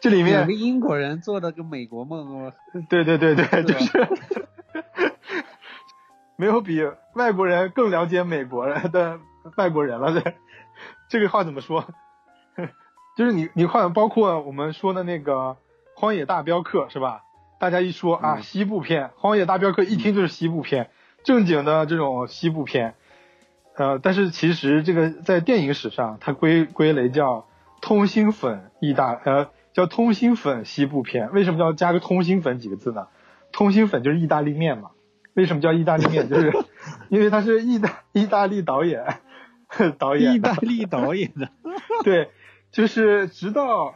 [0.00, 2.52] 这里面两个英国人做的个美国梦哦，
[2.88, 4.08] 对对对对， 就是
[6.36, 6.80] 没有比
[7.14, 9.18] 外国人更了解美国人的
[9.56, 10.12] 外国人了。
[10.20, 10.34] 这
[11.08, 11.84] 这个话怎么说？
[13.20, 15.34] 就是你你看，包括我们说的那个
[15.94, 17.20] 《荒野大镖客》是吧？
[17.58, 20.88] 大家一说啊，嗯西部片，《荒野大镖客》一听就是西部片，
[21.22, 22.94] 正经的这种西部片。
[23.76, 27.46] 呃，但是其实这个在电影史上，它归归类叫
[27.82, 31.30] 通心粉意大呃叫通心粉西部片。
[31.34, 33.08] 为什么要加个通心粉几个字呢？
[33.52, 34.92] 通心粉就是意大利面嘛。
[35.34, 36.26] 为什么叫意大利面？
[36.30, 36.50] 就是
[37.10, 39.04] 因为他是意大意大利导演
[39.98, 41.50] 导演意大利导演的。
[42.02, 42.30] 对，
[42.70, 43.94] 就是直到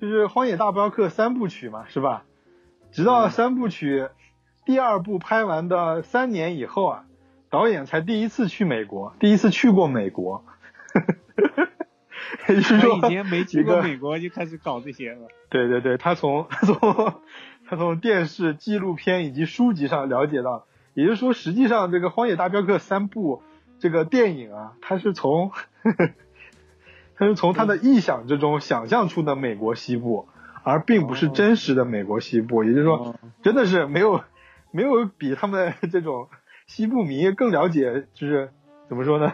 [0.00, 2.24] 就是《荒野大镖客》三部曲嘛，是吧？
[2.92, 4.08] 直到三部曲
[4.64, 7.04] 第二部拍完的三年以后啊，
[7.50, 10.44] 导演才第一次去美国，第一次去过美国。
[12.48, 15.28] 也就是他说，以前没去过美国就开始搞这些了。
[15.50, 17.14] 对对对，他从 他从
[17.68, 23.42] 他从电视、纪录片以及书籍上了解到，也就是说，实际上这个《荒野大镖客》三部
[23.78, 25.52] 这个电影啊，它是从
[27.16, 30.28] 它是从他的臆想之中想象出的美国西部，
[30.62, 32.62] 而并不是真实的美国西部。
[32.64, 34.22] 也就是说，哦真的是没有
[34.70, 36.28] 没有比他们这种
[36.66, 38.50] 西部迷更了解，就是
[38.88, 39.32] 怎么说呢？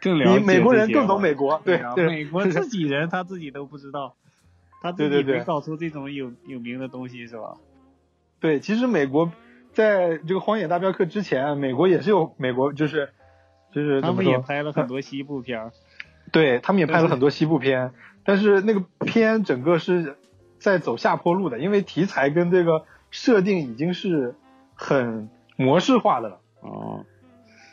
[0.00, 1.60] 更了解比美国人更懂美国。
[1.64, 4.16] 对啊，对，美国自己人他自己都不知道，
[4.82, 7.54] 他自己对对对没搞出这种有有名的东西是吧？
[8.40, 9.30] 对，其实美国
[9.72, 13.10] 在这个《荒野大镖客》之前，美国也是有美国就是
[13.72, 14.38] 就是他们也？
[14.38, 15.72] 拍了很多西部片儿。
[16.32, 17.92] 对他们也拍了很多西部片，
[18.24, 20.16] 但是那个片整个是
[20.58, 24.34] 在走下坡路的，因为题材跟这个设定已经是
[24.74, 26.40] 很模式化的了。
[26.60, 27.04] 哦，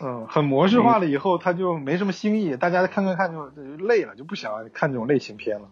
[0.02, 5.68] 嗯，很模式化了以后，他就没什么新意，大家看看看就就累了，就不想看这种类型片了。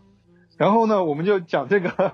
[0.57, 2.13] 然后呢，我们就讲这个，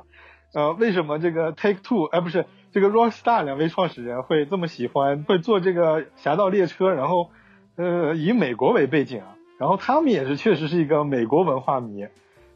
[0.54, 7.30] 呃，为什么这个 Take Two，哎，不是这个 Rockstar 两位创始人会这么喜欢，会做这个《侠盗猎车》，然后，
[7.76, 9.31] 呃，以美国为背景啊。
[9.62, 12.08] 然后他们也是确实是一个美国文化迷，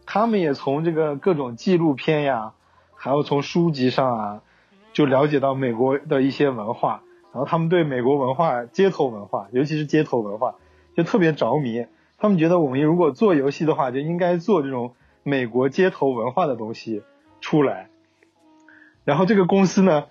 [0.07, 2.53] 他们也从这个各种纪录片呀，
[2.95, 4.41] 还有从书籍上啊，
[4.91, 7.03] 就了解到美国的一些文化。
[7.31, 10.55] 然后他们对美国文化、街头文化，尤其是街头文化，
[10.97, 11.85] 就特别着迷。
[12.17, 17.03] 他们觉得我们如果做游戏的话，就应该做这种美国街头文化的东西
[17.39, 17.89] 出来。
[19.03, 20.05] 然后这个公司呢，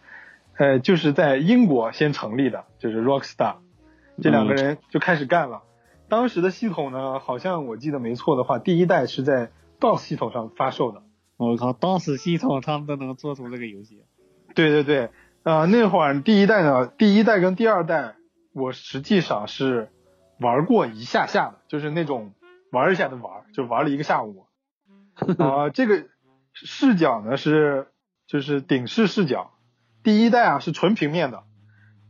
[0.59, 3.57] 呃，就是在英国先成立的，就是 Rockstar，
[4.22, 5.62] 这两个人就开始干了。
[6.14, 9.50] 当时的系统呢，好像我记得没错的话，第一代是在
[9.81, 11.03] DOS 系统上发售的。
[11.37, 14.05] 我靠，DOS 系统他们都能做出这个游戏？
[14.55, 15.11] 对对对。
[15.42, 18.14] 啊，那会儿第一代呢，第一代跟第二代，
[18.53, 19.90] 我实际上是
[20.38, 22.33] 玩过一下下的，就是那种
[22.70, 24.46] 玩一下的玩，就玩了一个下午。
[25.38, 26.05] 啊， 这个
[26.53, 27.88] 视角呢是
[28.29, 29.50] 就是顶视视角，
[30.05, 31.42] 第一代啊是纯平面的，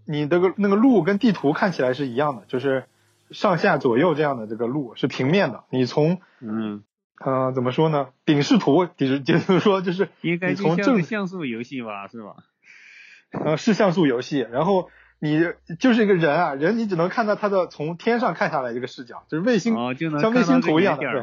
[0.07, 2.85] 你这个那个路跟地图看起来是一样的，就是
[3.31, 6.83] 上下左右这样的这个路是平面的，你从嗯
[7.25, 8.09] 呃怎么说呢？
[8.25, 12.37] 顶视图就是就是说就是应该从正像素游戏吧，是吧？
[13.33, 15.41] 呃，是像素游戏，然后你
[15.79, 19.75] 就是一个人啊，人你只能看到他的从天上看下来这个视角，就是卫星，
[20.21, 21.23] 像卫星图一样的，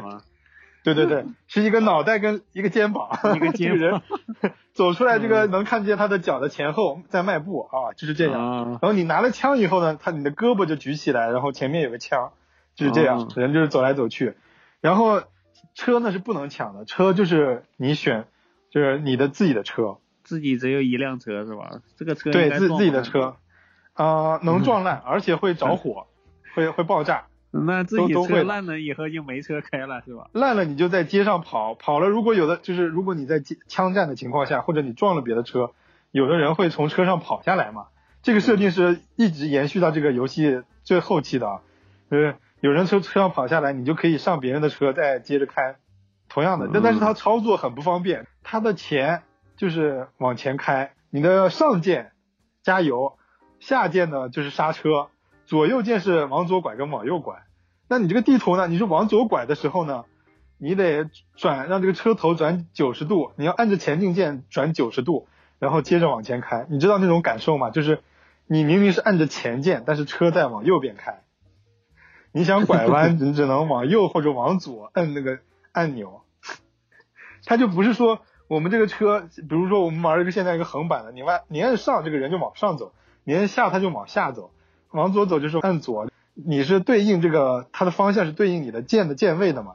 [0.84, 4.02] 对对对，是一个脑袋跟一个肩膀， 一个肩膀
[4.74, 8.70] 走出来，这个能看见他的脚的前后在迈步啊，就是这样。
[8.70, 12.32] 然后你拿了枪以后呢，他你的胳膊就举起来，然后前面有个枪，
[12.74, 14.34] 就是这样，人就是走来走去。
[14.80, 15.22] 然后
[15.74, 18.26] 车呢是不能抢的，车就是你选，
[18.70, 19.98] 就是你的自己的车。
[20.24, 21.80] 自己只有一辆车是吧？
[21.96, 23.36] 这个车对自自己的车，
[23.92, 26.06] 啊，能撞烂，而且会着火，
[26.54, 27.26] 会会爆炸。
[27.52, 30.28] 那自己车烂了以后就没车开了是吧？
[30.32, 35.72] 烂了你就在街上跑，跑了如果有的就是如果你在枪战的情况下，或者你撞了别的车，
[36.10, 37.86] 有的人会从车上跑下来嘛。
[38.22, 41.60] 这个设定是一直延续到这个游戏最后期的，
[42.10, 45.76] 就是有人从车上跑下来，你就可以上别人的车再接着开。
[46.28, 49.22] 同样的，但但是它操作很不方便，它的前。
[49.54, 52.10] 就是往前开，你的上键
[52.64, 53.16] 加油，
[53.60, 55.08] 下键呢就是刹车，
[55.52, 57.42] 左右键是往左拐跟往右拐。
[57.86, 60.06] 那你这个地图呢，你是往左拐的时候呢，
[60.56, 66.64] 你得转让这个车头转九十度，你要按着前进键转九十度，然后接着往前开。
[66.70, 67.68] 你知道那种感受吗？
[67.68, 68.00] 就是
[68.46, 71.20] 你明明是按着前键，但是车在往右边开，
[72.32, 75.40] 你想拐弯，你只能往右或者往左摁那个
[75.72, 76.22] 按钮，
[77.44, 78.20] 它就不是说。
[78.48, 82.92] 我们这个车，比如说我们玩一个现在一个横版的，你按你按上，这个人就往上走；
[83.24, 84.50] 你按下，他就往下走。
[84.92, 89.74] 往左走就是按左，你是对应这个它的方向是对应你的键的键位的嘛？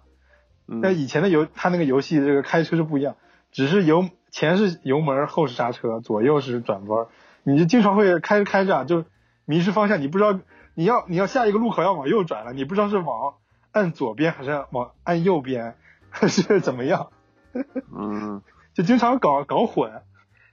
[0.65, 3.15] 那以前的游，它那个游戏这个开车是不一样，
[3.51, 7.07] 只是油前是油门，后是刹车，左右是转弯。
[7.43, 9.05] 你就经常会开着开着啊就
[9.45, 10.39] 迷失方向，你不知道
[10.75, 13.35] 你要你要下一个路口要往右转了，你不知道是往
[13.71, 15.75] 按左边还是往按右边
[16.09, 17.09] 还是怎么样？
[17.95, 18.41] 嗯。
[18.77, 20.03] 就经常搞搞混，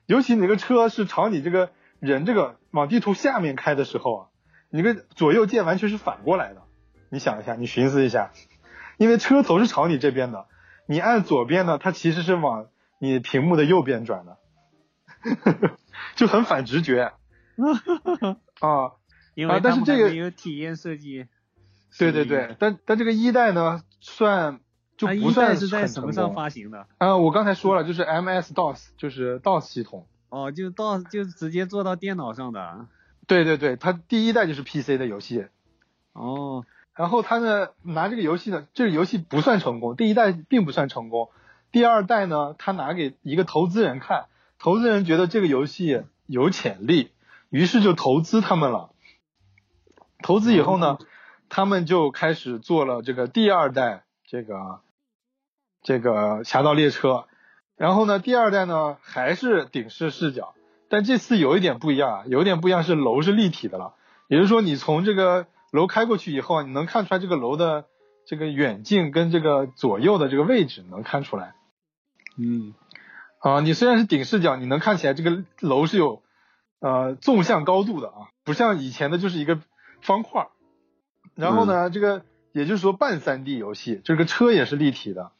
[0.06, 1.68] 尤其你个车是朝你这个
[2.00, 4.26] 人这个往地图下面开的时候啊，
[4.74, 6.62] 你个左右键完全是反过来的。
[7.08, 8.32] 你想一下，你寻思一下，
[8.98, 10.46] 因为车头是朝你这边的，
[10.88, 12.66] 你按左边呢，它其实是往
[12.98, 14.36] 你屏幕的右边转的，
[16.16, 17.12] 就很反直觉。
[18.58, 18.98] 啊，
[19.36, 21.28] 因为但是这个有体验设计。
[21.96, 24.58] 对对对，但但这个一代呢，算。
[24.96, 26.86] 就不算是在什么上发行的？
[26.98, 30.06] 啊，我刚才说了，就是 MS DOS，就是 DOS 系统。
[30.28, 32.86] 哦，就 DOS 就直接做到电脑上的。
[33.26, 35.46] 对对对，它第一代就是 PC 的游戏。
[36.12, 36.64] 哦。
[36.94, 41.30] 然后他呢拿这个游戏呢，这个游戏不算成功，第一代并不算成功。
[41.72, 44.26] 第二代呢，他拿给一个投资人看，
[44.58, 47.10] 投资人觉得这个游戏有潜力，
[47.50, 48.90] 于是就投资他们了。
[50.22, 50.98] 投资以后呢，
[51.48, 54.80] 他们就开始做了这个第二代这个。
[55.86, 57.26] 这个侠盗猎车，
[57.76, 60.54] 然后呢，第二代呢还是顶视视角，
[60.94, 63.94] 但这次有一点不一样啊，有一点不一样是楼是立体的了，
[64.28, 67.86] 也就是说你从这个楼开过去以后，你能看出来这个楼的
[68.28, 71.56] 这个远近跟这个左右的这个位置能看出来。
[72.38, 72.74] 嗯，
[73.40, 76.22] 啊，你虽然是顶视角，你能看起来这个楼是有
[76.78, 79.58] 呃纵向高度的啊，不像以前的就是一个
[80.00, 80.46] 方块。
[81.34, 85.32] 然后呢，这个也就是说半三 D 游戏，这个车也是立体的，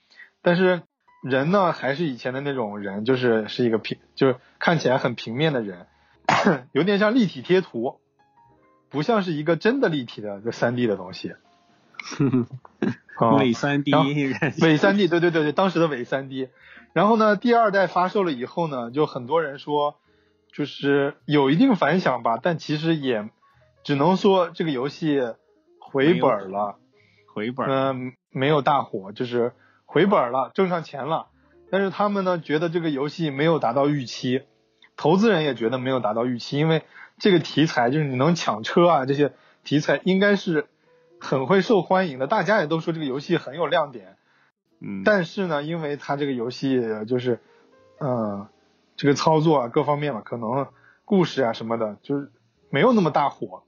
[0.42, 0.82] 但是
[1.24, 5.86] 人呢还是以前的那种人，就是是一个平，就是看起来很平面的人，
[6.72, 7.98] 有点像立体贴图，
[8.90, 11.34] 不像是一个真的立体的就三 D 的东西。
[13.38, 13.92] 伪三 D，
[14.60, 16.48] 伪三 D，对对对对，当时的伪三 D。
[16.92, 19.96] 然后呢，第二代发售了以后呢，就很多人说，
[20.52, 23.28] 就是有一定反响吧，但其实也
[23.82, 25.20] 只能说这个游戏
[25.80, 26.76] 回本了，
[27.32, 29.52] 回本，嗯，没有大火，就是
[29.94, 31.28] 回本了，挣上钱了。
[31.70, 34.42] 但是他们呢，觉得这个游戏没有达到预期，
[34.96, 36.82] 投资人也觉得没有达到预期，因为
[37.18, 40.66] 这个题材就是你能抢车啊这些题材应该是。
[41.20, 44.16] 很会受欢迎的，大家也都说这个游戏很有亮点，
[44.80, 46.78] 嗯，但是呢，因为它这个游戏
[47.08, 47.40] 就是，
[47.98, 48.46] 嗯，
[48.96, 50.66] 这个操作啊各方面吧，可能
[51.06, 52.30] 故事啊什么的，就是
[52.68, 53.62] 没有那么大火。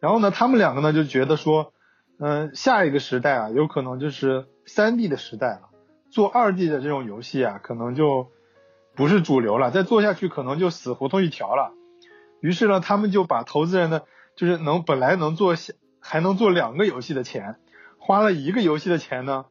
[0.00, 1.72] 然后呢，他们两个呢就觉得说，
[2.24, 5.70] 嗯，下一个时代啊，有可能就是三 D 的时代了，
[6.08, 8.28] 做二 D 的这种游戏啊，可能就
[8.94, 11.72] 不是主流了，再做下去可能就死胡同一条了。
[12.40, 14.04] 于是呢，他们就把投资人的，
[14.36, 15.56] 就是能本来能做。
[16.04, 17.60] 还能做两个游戏的钱，
[17.96, 19.44] 花了一个游戏的钱呢，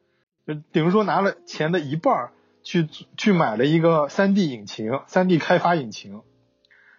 [0.46, 2.32] 就等于说拿了钱的一半儿
[2.62, 6.20] 去去买了一个 3D 引擎，3D 开发引擎。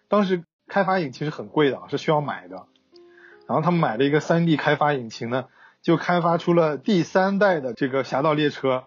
[0.08, 2.66] 当时开发引擎是很贵的，是需要买的。
[3.48, 5.46] 然后他们买了一个 3D 开发引擎呢，
[5.84, 8.86] 就开发出了第三代的这个侠盗猎车。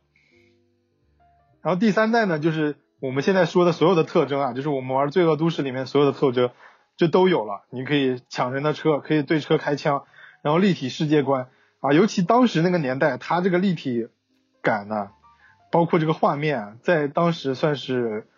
[1.62, 6.50] 然后第三代呢，就是我们现在说的所有的特征啊，就是我们玩罪恶都市里面所有的特征，
[6.96, 7.66] 就都有了。
[7.70, 10.04] 你可以抢人的车，可以对车开枪。
[10.42, 11.48] 然后立体世界观
[11.80, 14.08] 啊，尤其当时那个年代，它这个立体
[14.62, 15.10] 感呢，
[15.72, 18.28] 包括这个画面，在当时算是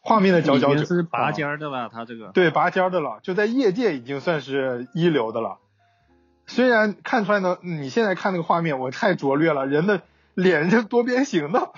[0.00, 0.84] 画面的佼佼者。
[0.84, 2.28] 是拔尖的吧，它这个。
[2.32, 5.58] 对，拔尖的了，就在业界已经算是一流的了。
[6.50, 10.02] 虽然看出来呢，你现在看那个画面，我太拙劣了，人的
[10.34, 11.70] 脸是多边形的，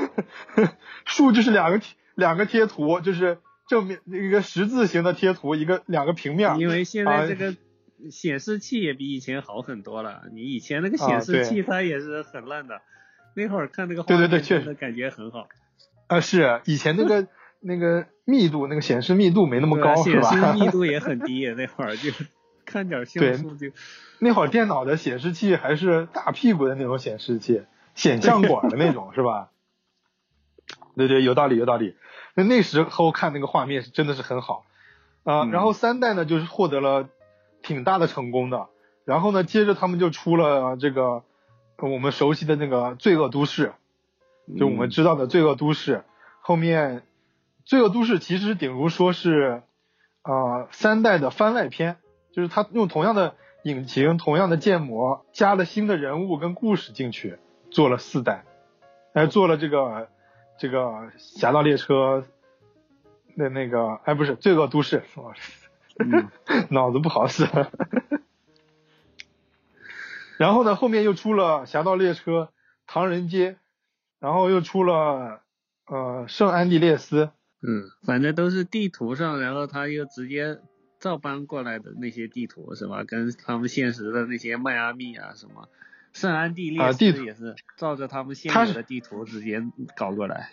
[1.06, 1.80] 树就是两个
[2.14, 6.58] 两个贴图，就是正面一个十字形的贴图，一个两个平面。
[6.58, 7.56] 因为现在这个。
[8.12, 10.22] 显示器也比以前好很多了。
[10.32, 12.80] 你以前那个显示器它也是很烂的，
[13.34, 15.48] 那会儿看那个画面确实感觉很好。
[16.06, 17.26] 啊，是以前那个
[17.58, 20.30] 那个密度，那个显示密度没那么高，是吧？
[20.30, 22.12] 显示密度也很低，那会儿就
[22.68, 23.70] 看点像素就。
[24.18, 27.62] 那会儿电脑的显示器还是大屁股的那种显示器，
[27.94, 29.48] 显像管的那种，是吧？
[30.96, 31.96] 对对，有道理有道理。
[32.34, 34.64] 那那时候看那个画面是真的是很好
[35.24, 35.46] 啊。
[35.46, 37.08] 然后三代呢，就是获得了。
[37.60, 38.68] 挺大的成功的，
[39.04, 41.24] 然后呢，接着他们就出了这个
[41.76, 43.72] 我们熟悉的那个《罪恶都市》，
[44.58, 45.96] 就我们知道的《罪恶都市》。
[46.40, 47.00] 后面
[47.64, 49.64] 《罪恶都市》其实顶如说是
[50.22, 51.96] 啊三代的番外篇，
[52.32, 57.38] 就是他用同样的引擎、同样的建模，加了新的人物跟故事进去，
[57.70, 58.44] 做了四代，
[59.14, 60.08] 还做了这个
[60.58, 60.78] 这个
[61.16, 62.20] 《侠盗猎车》
[63.34, 65.02] 那那个哎不是《罪恶都市》。
[66.70, 67.44] 脑子不好使，
[70.36, 72.32] 然后呢，后面又出了《侠盗猎车》
[72.86, 73.52] 《唐人街》，
[74.20, 75.40] 然后又出了
[75.86, 77.24] 呃《圣安地列斯》。
[77.60, 80.60] 嗯，反正都是地图上，然后他又直接
[80.98, 83.04] 照搬过来的那些地图是吧？
[83.04, 85.68] 跟他们现实的那些迈阿密啊什么，
[86.12, 89.62] 圣安地列斯也是照着他们现有的地图直接
[89.96, 90.50] 搞过来。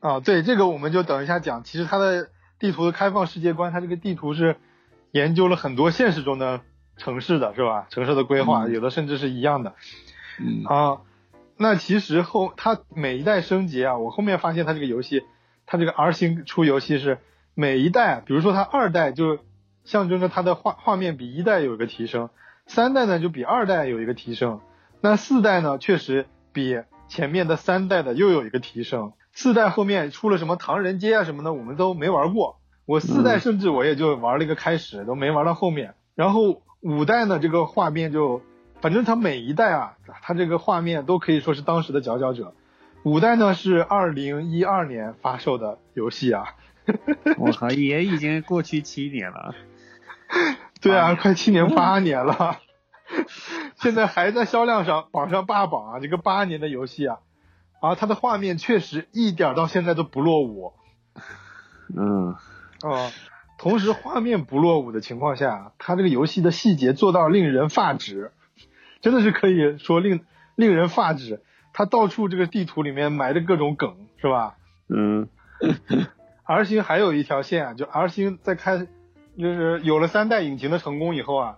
[0.00, 1.64] 啊，对，这个我们就等一下讲。
[1.64, 2.28] 其实它的。
[2.58, 4.56] 地图的开放世界观，它这个地图是
[5.10, 6.62] 研究了很多现实中的
[6.96, 7.86] 城市的是吧？
[7.90, 9.74] 城市的规划有的甚至是一样的。
[10.40, 11.02] 嗯啊，
[11.58, 15.22] 那其实后它每一代升级啊，我后面发现它这个游戏，
[15.66, 17.18] 它这个 R 星出游戏是
[17.58, 19.38] 每一代，比如说它二代就
[19.84, 22.28] 象征着它的画画面比一代有一个提升，
[22.66, 24.60] 三代呢就比二代有一个提升，
[25.00, 29.14] 那四代呢确实比前面的三代的又有一个提升。
[29.32, 32.58] 四代后面出了什么唐人街啊什么的，我们都没玩过。
[32.84, 35.94] 我四代甚至我也就玩了一个开始，都没玩到后面。
[36.14, 38.42] 然后五代呢，这个画面就，
[38.82, 42.52] 反正它每一代啊，它这个画面都可以说是当时的佼佼者。
[43.02, 46.54] 五代呢是二零一二年发售的游戏啊，
[47.38, 49.54] 我靠，也已经过去七年了。
[50.80, 52.58] 对啊，快七年八 年了，
[53.76, 56.00] 现在还在销量上榜上霸榜啊！
[56.00, 57.18] 这个八年的游戏啊。
[57.80, 60.72] 啊，它的画面确实一点到现在都不落伍。
[61.96, 62.32] 嗯，
[62.82, 63.10] 啊，
[63.58, 68.32] 同时画面不落伍的情况下，它这个游戏的细节做到令人发指，
[69.00, 70.24] 真的是可以说令
[70.54, 71.42] 令人发指。
[71.72, 74.56] 它到处这个地图里面埋的各种梗，是吧？
[74.88, 75.28] 嗯。
[76.46, 78.78] R 星还有一条线啊，就 R 星在开，
[79.36, 81.56] 就是有了三代引擎的成功以后啊，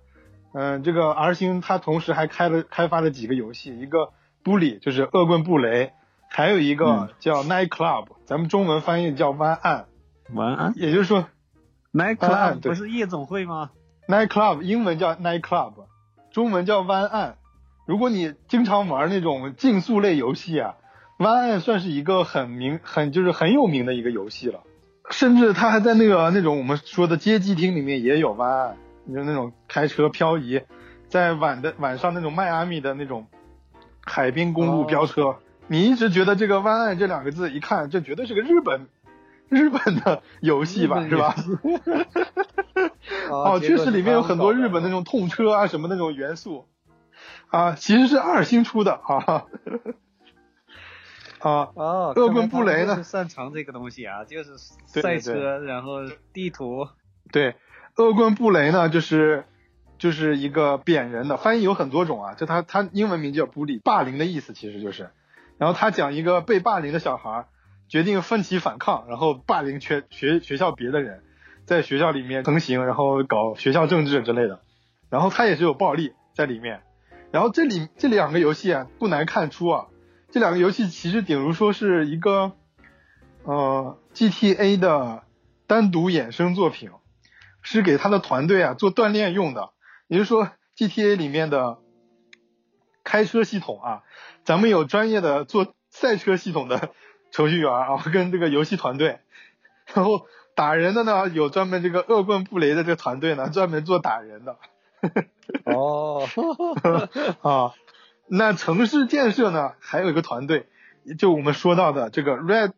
[0.55, 4.13] 嗯，这个 R 星它同时还开了开发了几个游戏，一个
[4.43, 5.93] Bully 就是恶棍布雷，
[6.31, 9.87] 还有一个嗯叫 Night Club，、咱们中文翻译叫湾岸，
[10.33, 10.73] 晚安。
[10.77, 11.27] 也就是说
[11.93, 13.71] ，Night Club 不是夜总会吗
[14.09, 15.75] ？Night Club 英文叫 Night Club，
[16.33, 17.37] 中文叫湾岸。
[17.87, 20.77] 如果你经常玩那种竞速类游戏啊，
[21.19, 24.61] 湾岸算是一个很名很就是很有名的一个游戏了。
[25.11, 28.77] 甚至他还在那个那种我们说的街机厅里面也有湾岸，
[29.15, 30.63] 就那种开车漂移，
[31.09, 33.27] 在晚的晚上那种迈阿密的那种
[34.05, 35.37] 海滨公路哦飙车。
[35.67, 38.89] 你一直觉得这个湾岸这两个字，一看这绝对是个日本
[39.49, 41.35] 日本的游戏吧，是吧？
[43.31, 44.99] 哦，确实里面有很多日本那种。
[44.99, 46.67] 种痛车啊什么那种元素，
[47.51, 49.45] 啊，其实是二星出的啊，
[51.43, 53.03] 啊，哦，恶棍布雷呢？
[53.03, 54.51] 擅长这个东西啊，就是
[54.93, 56.01] 对对赛车，然后
[56.33, 56.89] 地图。
[57.31, 57.57] 对，
[57.97, 59.45] 恶棍布雷呢就是
[59.99, 65.11] 就是一个贬人的，翻译有很多种啊，就他他英文名叫 bully，霸凌的意思其实就是，
[65.59, 67.47] 然后他讲一个被霸凌的小孩儿
[67.89, 71.23] 决定奋起反抗，然后霸凌全学学校别的人，
[71.65, 74.61] 在学校里面横行，然后搞学校政治之类的，
[75.11, 76.83] 然后他也是有暴力在里面，
[77.31, 79.87] 然后这里这两个游戏啊不难看出啊，
[80.31, 82.53] 这两个游戏其实顶如说是一个
[83.45, 85.25] 呃 GTA 的
[85.67, 86.91] 单独衍生作品。
[87.61, 89.71] 是给他的团队啊做锻炼用的，
[90.07, 91.79] 也就是说 GTA 里面的
[93.05, 94.05] 开车系统啊，
[94.45, 96.93] 咱们有专业的做赛车系统的
[97.31, 99.19] 程序员啊， 跟这个游戏团队，
[99.93, 104.57] 然后打人的呢有专门这个恶棍布雷的这个团队呢，专门做打人的
[105.67, 106.27] 哦，
[107.43, 107.75] 啊。
[108.29, 110.67] 那城市建设呢，还有一个团队，
[111.19, 112.73] 就我们说到的这个 Red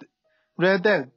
[0.57, 1.09] Red Dead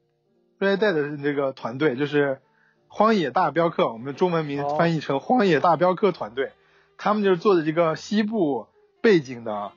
[0.58, 2.40] Red Dead 的这个团队，就是
[2.88, 6.52] 荒野大镖客，我们中文名哦翻译成荒野大镖客团队，
[6.98, 8.66] 他们就是做的这个西部
[9.00, 9.72] 背景的，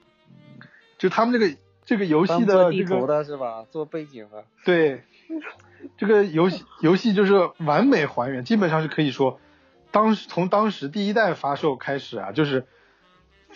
[0.97, 1.55] 就他们这个
[1.85, 3.65] 这个游戏的这个的是吧？
[3.69, 4.45] 做背景的。
[4.65, 5.03] 对，
[5.97, 9.39] 这个游戏游戏就是完美还原，基本上是可以说，
[9.91, 12.65] 当时从当时第一代发售开始啊，就是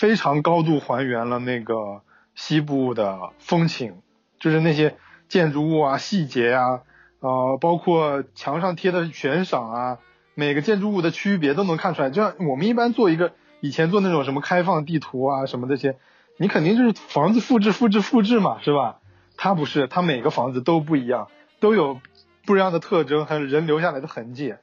[0.02, 2.02] 非常高度还原了那个
[2.34, 4.02] 西部的风情，
[4.40, 4.96] 就是那些
[5.30, 6.82] 建筑物啊、细节啊，
[7.20, 10.00] 呃，包括墙上贴的悬赏啊，
[10.34, 12.10] 每个建筑物的区别都能看出来。
[12.10, 15.98] 就像我们一般做一个以前做那种什么开放地图啊什么这些，
[16.36, 18.98] 你肯定就是房子复制、复制、复制嘛，是吧？
[19.38, 21.28] 它不是，它每个房子都不一样，
[21.60, 22.00] 都有
[22.48, 24.56] 不一样的特征，还有人留下来的痕迹。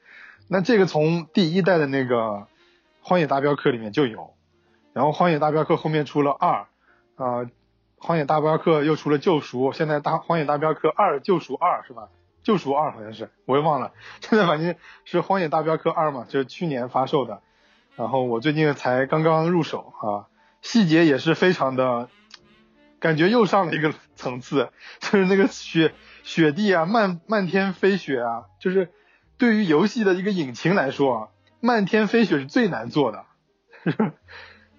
[0.48, 2.16] 那这个从第一代的那个
[3.02, 4.34] 《荒野大镖客》里面就有，
[4.98, 6.66] 然后《荒野大镖客》后面出了二，
[7.14, 7.48] 啊、
[7.98, 12.08] 荒野大镖客》又出了救赎，现在大《荒野大镖客二》救赎二是吧？
[12.42, 13.92] 救赎二好像是，我也忘了。
[14.20, 14.74] 现在反正
[15.04, 17.42] 是《荒野大镖客二》嘛，就是去年发售的，
[17.94, 20.26] 然后我最近才刚刚入手啊，
[20.62, 22.08] 细节也是非常的。
[22.98, 25.94] 感觉又上了一个层次，就是那个雪
[26.24, 28.90] 雪地啊，漫漫天飞雪啊，就是
[29.36, 31.28] 对于游戏的一个引擎来说啊，
[31.60, 33.24] 漫天飞雪是最难做的。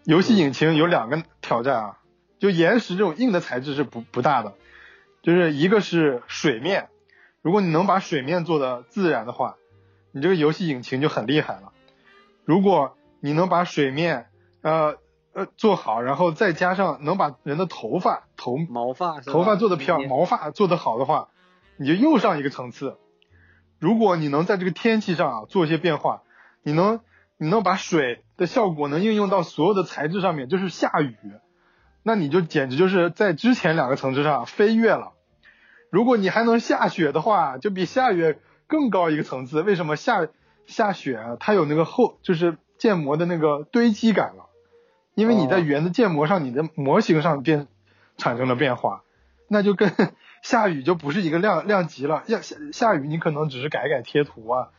[0.09, 1.97] 游戏引擎有两个挑战啊，
[2.39, 4.55] 就岩石这种硬的材质是不不大的，
[5.21, 6.89] 就是一个是水面，
[7.43, 9.57] 如果你能把水面做的自然的话，
[10.11, 11.73] 你这个游戏引擎就很厉害了。
[12.43, 14.29] 如果你能把水面
[14.63, 14.97] 呃。
[15.31, 21.29] 呃，做好，然后再加上能把人的头发头毛发头发做的漂亮，毛发做的好的话，
[21.77, 22.97] 你就又上一个层次。
[23.77, 26.23] 如果你能在这个天气上啊做一些变化，
[26.63, 26.99] 你能
[27.39, 31.15] 你能把水的效果能应用到所有的材质上面，就是下雨，
[32.03, 35.13] 那你就简直就是在之前两个层次上飞跃了。
[35.89, 39.61] 如果你还能下雪的话，就比下雪更高一个层次。
[39.61, 40.27] 为什么下
[40.65, 41.37] 下雪啊？
[41.39, 44.49] 它有那个厚，就是建模的那个堆积感了。
[45.15, 47.67] 因为你在圆的建模上，你的模型上变
[48.17, 49.03] 产生了变化，
[49.47, 49.91] 那就跟
[50.43, 52.23] 下雨就不是一个量量级了。
[52.27, 54.69] 下下雨你可能只是改改贴图啊，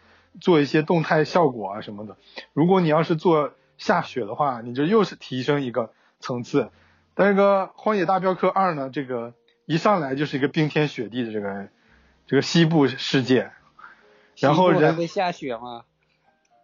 [0.40, 2.16] 做一些动态效果啊什么的。
[2.52, 6.70] 如果你要是做下雪的话，你就又是提升一个层次。
[7.14, 9.34] 但是个《荒野大镖客二》呢，这个
[9.66, 11.68] 一上来就是一个冰天雪地的这个
[12.26, 13.50] 这个西部世界，
[14.38, 15.84] 然后人会下雪吗？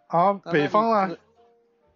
[0.07, 1.09] 啊，北方啊。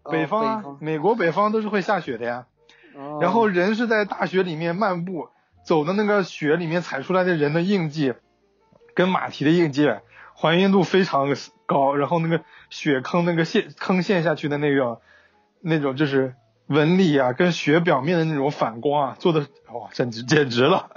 [0.03, 2.47] 北方啊，哦、美国北方都是会下雪的呀。
[2.95, 5.29] 哦、然后人是在大雪里面漫步，
[5.63, 8.15] 走的那个雪里面踩出来的人的印记，
[8.95, 9.87] 跟马蹄的印记
[10.33, 11.35] 还原度非常
[11.71, 11.95] 高。
[11.95, 15.01] 然后那个雪坑那个陷坑陷下去的那个
[15.61, 16.35] 那种就是
[16.67, 19.41] 纹理啊，跟雪表面的那种反光啊，做的
[19.73, 20.89] 哇，简直简直了。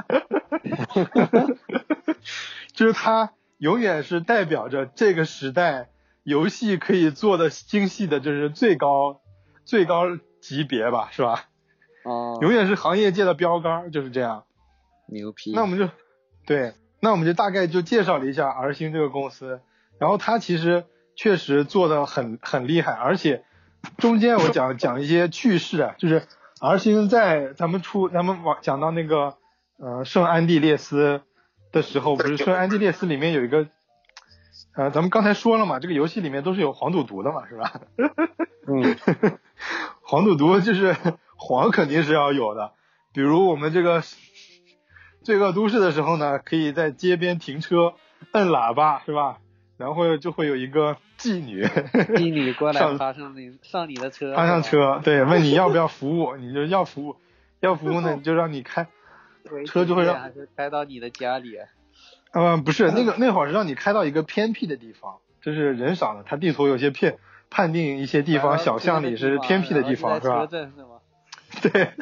[2.73, 5.89] 就是它永远是代表着这个时代。
[6.25, 9.21] 游戏可以做的精细的，就是最高
[9.67, 10.05] 最高
[10.41, 11.45] 级别吧，是吧？
[12.03, 14.45] 哦，永远是行业界的标杆，就是这样。
[15.07, 15.53] 牛批。
[15.53, 15.91] 那我们就
[16.47, 19.61] 对，那我们就大概就介绍了一下 R 星这个公司，
[19.99, 20.85] 然后他其实
[21.17, 23.45] 确实做的很很厉害，而且
[23.99, 26.23] 中间我讲讲一些趣事啊，就是
[26.61, 29.37] R 星在咱们出咱们往讲到那个
[29.79, 31.23] 呃圣安地列斯
[31.73, 33.67] 的时候，不是圣安地列斯里面有一个
[34.77, 37.81] 呃咱们刚才说了嘛，这个游戏里面都是有黄赌毒的嘛，是吧？
[38.67, 38.97] 嗯，
[40.03, 40.97] 黄赌毒就是
[41.37, 42.73] 黄肯定是要有的，
[43.13, 44.03] 比如我们这个。
[45.23, 47.95] 罪恶都市的时候呢，可以在街边停车，
[48.33, 49.39] 摁喇叭是吧？
[49.77, 57.17] 然后就会有一个妓女，妓女 过来爬上你上你的车，爬上车，对，问你要不要服务，你就要服务，
[57.61, 58.87] 要服务呢就让你开，
[59.67, 61.59] 车就会让开到你的家里。
[62.33, 67.19] 嗯，不是那个那会儿是让你开到一个偏僻的地方，就是人少的，它地图有些偏
[67.51, 70.49] 判定一些地方小巷里是偏僻的地方是吧？
[71.63, 71.93] 对，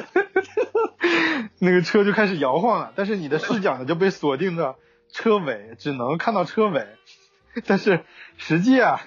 [1.59, 4.75] 那个车就开始摇晃了，但是你的视角呢就被锁定在
[5.11, 6.87] 车尾，只能看到车尾。
[7.67, 8.03] 但是
[8.37, 9.01] 实际啊，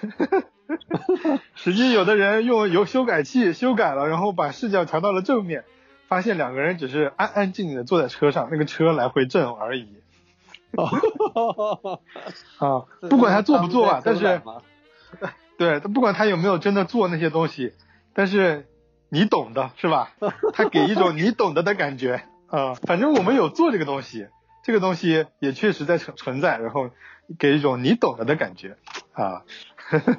[1.55, 5.65] 实际有的人用有修改器修改了，然后把视角调到了正面，
[6.07, 9.87] 发现两个人只是安安静静的坐在车上，那个车来回震而已。
[12.59, 14.41] 啊，不管他做不做啊，但是，
[15.57, 17.73] 对他不管他有没有真的做那些东西，
[18.13, 18.67] 但是。
[19.09, 20.11] 你懂的是吧？
[20.51, 22.73] 他给一种你懂得的感觉啊。
[22.73, 24.27] 反正我们有做这个东西，
[24.65, 26.89] 这个东西也确实在存存在，然后
[27.39, 28.77] 给一种你懂了的感觉
[29.13, 29.43] 啊。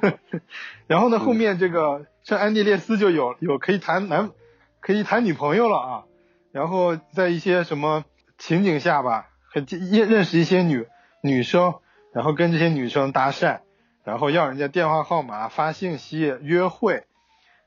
[0.87, 4.31] 然后呢，后面这个像安迪列斯就有有可以谈男，
[4.79, 6.03] 可以谈女朋友了啊。
[6.51, 8.05] 然后在一些什么
[8.37, 10.87] 情景下吧，很认认识一些女
[11.21, 11.75] 女生，
[12.13, 13.59] 然后跟这些女生搭讪，
[14.03, 17.03] 然后要人家电话号码，发信息约会。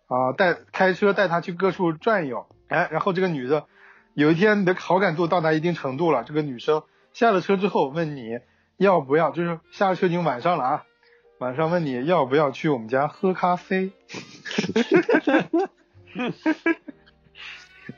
[0.08, 3.64] 啊，带开车带她去各处转悠，哎，然后这个女的
[4.12, 6.82] 有一天你的好感度到达一定程度了，这个女生
[7.14, 8.40] 下了车之后问你
[8.82, 10.84] 要不要，就是下了车已经晚上了啊，
[11.38, 13.92] 晚上问你要不要去我们家喝咖啡，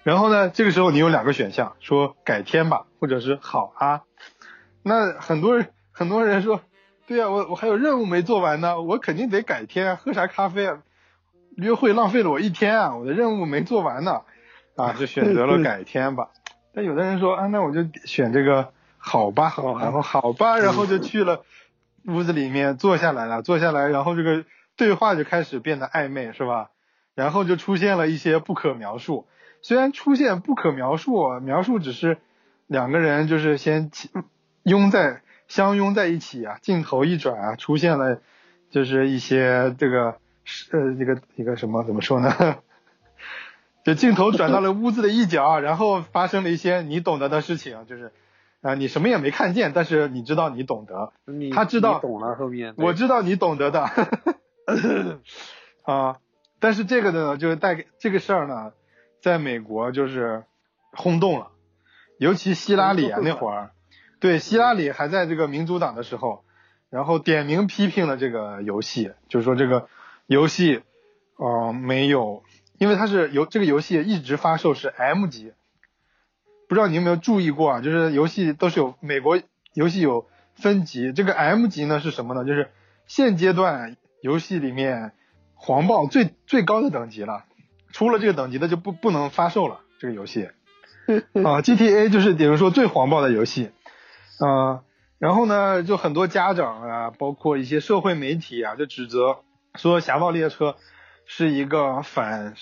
[0.05, 4.03] 然后呢，这个时候你有两个选项，说改天吧，或者是好啊，
[4.83, 6.61] 那很多人很多人说，
[7.07, 10.83] 对呀，我我还有任务没做完呢，我肯定得改天，喝啥咖啡啊？
[11.57, 14.23] 约会浪费了我一天啊，我的任务没做完呢，
[14.77, 16.31] 啊，就选择了改天吧。
[16.75, 18.73] 但有的人说啊，那我就选这个
[19.07, 21.45] 好吧，好，然后好吧，然后就去了
[22.07, 24.45] 屋子里面坐下来了，坐下来，然后这个
[24.77, 26.71] 对话就开始变得暧昧，是吧？
[27.15, 29.27] 然后就出现了一些不可描述，
[29.61, 32.17] 虽然出现不可描述，描述只是
[32.67, 33.91] 两个人就是先
[34.63, 38.21] 拥在相拥在一起啊，镜头一转啊，出现了
[38.71, 40.17] 就是一些这个。
[40.47, 42.59] 是呃，一个一个什么怎么说呢？
[43.83, 48.13] 就镜头转到了屋子的一角，然后发生了一些你懂得的事情，就是
[48.65, 51.13] 啊，你什么也没看见，但是你知道你懂得，
[51.53, 53.85] 他知道懂了后面，我知道你懂得的
[55.85, 56.17] 啊，
[56.61, 58.73] 但是这个呢，就是带给这个事儿呢，
[59.23, 60.45] 在美国就是
[60.93, 61.51] 轰动了，
[62.19, 63.73] 尤其希拉里啊那会儿，
[64.19, 66.43] 对希拉里还在这个民主党的时候，
[66.89, 69.89] 然后点名批评了这个游戏，就是说这个。
[70.27, 70.81] 游戏，
[71.37, 72.43] 呃，没有，
[72.79, 75.53] 因为它是游这个游戏一直发售是 M 级，
[76.69, 77.81] 不知道你有没有注意过啊？
[77.81, 79.41] 就是游戏都是有美国
[79.73, 82.45] 游戏有分级，这个 M 级呢是什么呢？
[82.45, 82.71] 就是
[83.07, 85.13] 现阶段游戏里面
[85.55, 87.45] 黄暴最最高的等级了，
[87.93, 89.81] 出了这个等级的就不不能发售了。
[89.99, 90.49] 这个游戏
[91.45, 93.71] 啊，GTA 就是比如说最黄暴的游戏，
[94.41, 94.83] 啊，
[95.19, 99.39] 然后呢，就很多家长啊，包括一些社会媒体啊，就指责。
[99.77, 100.71] 说《侠盗猎车》
[101.27, 102.55] 是一个反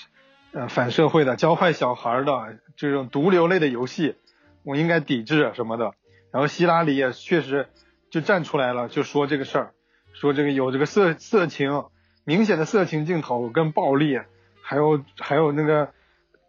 [0.53, 4.16] 呃反社会的、教坏小孩的这种毒瘤类的游戏，
[4.64, 5.93] 我应该抵制什么的。
[6.31, 7.68] 然后希拉里也确实
[8.11, 9.73] 就站出来了，就说这个事儿，
[10.12, 11.85] 说这个有这个色色情
[12.25, 14.20] 明显的色情镜头跟暴力，
[14.62, 15.91] 还有还有那个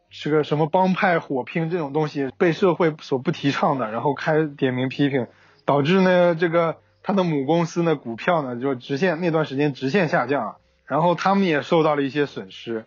[0.10, 5.28] 这个什么帮派火拼这种东西被社会所不提倡的，然后开点名批评，
[5.66, 6.78] 导致呢这个。
[7.06, 10.56] 他的母公司呢，股票呢就直线那段时间直线下降，
[10.86, 12.86] 然后他们也受到了一些损失，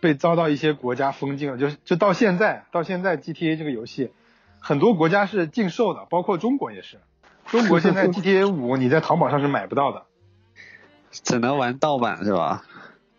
[0.00, 1.58] 被遭到一些国家封禁了。
[1.58, 4.10] 就是就到现在，到现在 GTA 这个游戏，
[4.58, 6.98] 很多国家是禁售的，包括中国也是。
[7.46, 10.04] 中国现在 GTA 五你在淘宝上是买不到的，
[11.10, 12.64] 只能玩盗版是吧？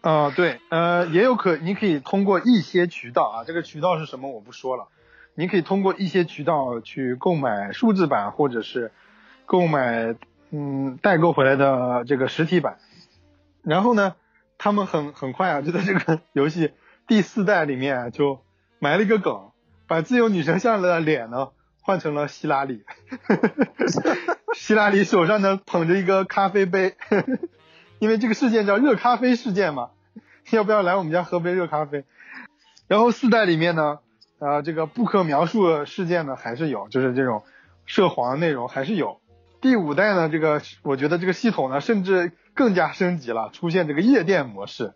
[0.01, 4.87] 啊，对，呃，也有可你可以通过一些渠道啊，这个渠道是什么我不说了，
[5.35, 8.91] 你可以通过一些渠道去购买数字版或者是
[9.45, 10.15] 购买。
[10.53, 12.77] 嗯，代购回来的这个实体版，
[13.63, 14.15] 然后呢，
[14.63, 16.71] 他们很很快啊，就在这个游戏
[17.07, 18.41] 第四代里面就
[18.77, 19.49] 埋了一个梗，
[19.87, 21.47] 把自由女神像的脸呢
[21.81, 22.83] 换成了希拉里，
[24.53, 26.95] 希拉里手上呢捧着一个咖啡杯，
[27.97, 29.89] 因为这个事件叫热咖啡事件嘛，
[30.51, 32.05] 要不要来我们家喝杯热咖啡？
[32.87, 33.97] 然后四代里面呢，
[34.37, 37.41] 啊，这个不可描述事件呢还是有，就是这种
[37.87, 39.20] 涉黄内容还是有。
[39.61, 44.93] 第五代呢，这个我觉得这个系统呢甚至更加升级了，出现这个夜店模式，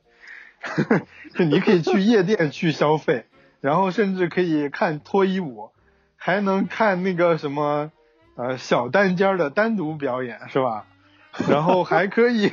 [1.36, 3.26] 就你可以去夜店去消费，
[3.61, 5.70] 然后甚至可以看脱衣舞。
[6.18, 7.91] 还能看那个什么，
[8.36, 10.88] 呃，小单间的单独表演是吧？
[11.47, 12.51] 然后还可以，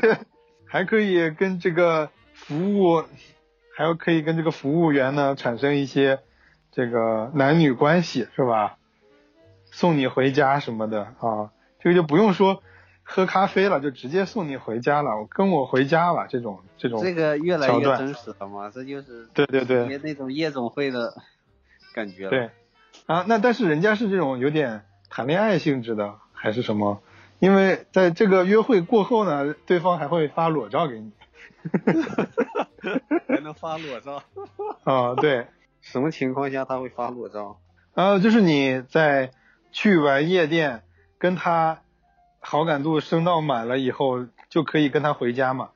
[0.67, 3.03] 还可以跟这个服务，
[3.75, 6.19] 还有可以跟这个服务员呢产生一些
[6.71, 8.77] 这个男女关系是吧？
[9.71, 11.51] 送你回家什么的啊，
[11.83, 12.63] 这个就不用说
[13.03, 17.03] 喝咖啡了，就直接送你回家了，跟我回家了这种这种。
[17.03, 21.15] 这个越来越真实了嘛，这就是对对对，那种夜总会的
[21.93, 22.31] 感觉了。
[22.31, 22.51] 对。
[23.07, 27.01] 啊，那但是人家是这种有点谈恋爱性质的，还是什么？
[27.41, 31.11] 因为在这个约会过后呢，对方还会发裸照给你，
[33.27, 34.23] 还能发裸照？
[34.85, 35.47] 啊，对。
[35.81, 37.59] 什么情况下他会发裸照？
[37.95, 39.33] 啊，就是你在
[39.73, 40.85] 去完夜店，
[41.23, 41.79] 跟他
[42.41, 45.69] 好感度升到满了以后，就可以跟他回家嘛。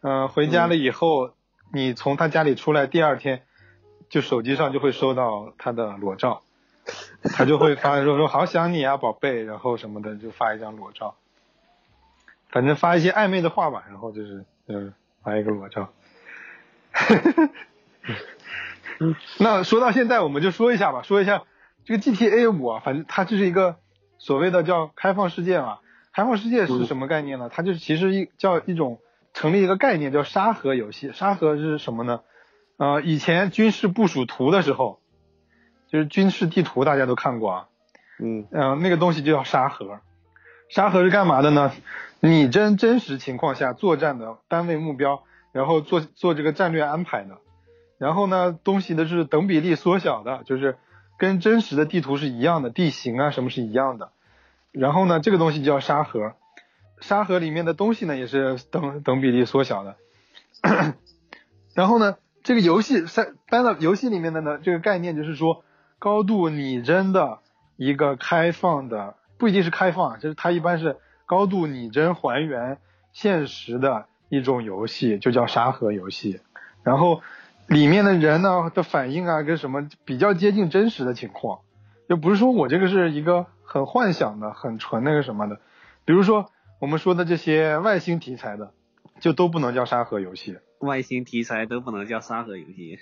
[0.00, 1.34] 嗯，回家了以后，
[1.74, 3.42] 你从他家里出来，第二天
[4.08, 6.40] 就手机上就会收到他的裸照。
[7.34, 11.16] 他就会发说说好想你啊，宝贝，然后什么的就发一张裸照，
[12.48, 15.92] 反正发一些暧昧的话吧，然后就是嗯发一个裸照。
[19.36, 21.42] 那说到现在，我们就说一下吧，说一下
[21.84, 23.76] 这个 GTA 五啊，反正它就是一个
[24.24, 25.78] 所谓的叫开放世界嘛。
[26.12, 27.50] 开放世界是什么概念呢？
[27.52, 28.98] 它就是其实一叫一种
[29.34, 31.12] 成立一个概念叫沙盒游戏。
[31.12, 32.22] 沙盒是什么呢？
[32.78, 34.98] 呃，以前军事部署图的时候。
[35.86, 37.68] 就是军事地图，大家都看过啊，
[38.18, 40.00] 嗯嗯，那个东西就叫沙盒。
[40.68, 41.70] 沙盒是干嘛的呢？
[42.18, 45.22] 拟真真实情况下作战的单位目标，
[45.52, 47.38] 然后做做这个战略安排的。
[47.96, 50.78] 然后呢，东西的是等比例缩小的，就是
[51.18, 54.10] 跟真实的地图是一样的，地形啊什么是一样的。
[54.72, 56.34] 然后呢，这个东西叫沙盒。
[57.00, 59.96] 沙盒里面的东西呢，也是等等比例缩小的。
[61.74, 65.64] 然后呢，这个游戏三搬到游戏里面的呢，这个概念就是说。
[65.96, 67.38] 高度拟真的
[67.76, 72.76] 一个开放的，不一定是开放，就是它一般是高度拟真还原
[73.14, 76.40] 现实的一种游戏，就叫沙盒游戏。
[76.82, 77.22] 然后
[77.66, 81.60] 里面的人呢的反应啊，跟什么比较接近真实的情况，
[82.08, 85.60] 就不是说我这个是一个很幻想的、很纯那个什么的。
[86.04, 86.50] 比如说
[86.80, 88.72] 我们说的这些外星题材的，
[89.20, 90.58] 就都不能叫沙盒游戏。
[90.80, 92.98] 外星题材都不能叫沙盒游戏。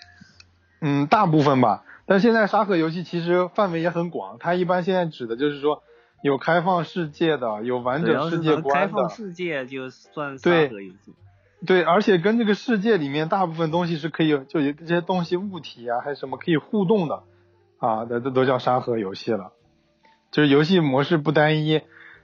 [0.81, 1.85] 嗯，大部分吧。
[2.07, 5.83] 但现在沙盒游戏其实范围也很广，它一般现在指的就是说
[6.23, 8.71] 有开放世界的，有完整世界观的。
[8.73, 11.15] 开放世界就算沙盒游戏。
[11.67, 17.23] 对，而且跟这个世界里面大部分东西是可以，就有这些东西物体啊，还是什么可以互动的
[17.79, 19.53] 啊，这这都叫沙盒游戏了。
[20.31, 21.83] 就是游戏模式不单一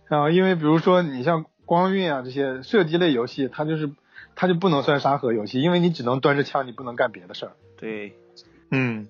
[0.08, 3.90] 啊，因为比如说你像光晕啊这些射击类游戏，它就是
[4.34, 7.52] 它就不能算沙盒游戏，因为你只能端着枪，你不能干别的事儿。
[7.76, 8.14] 对。
[8.70, 9.08] 嗯，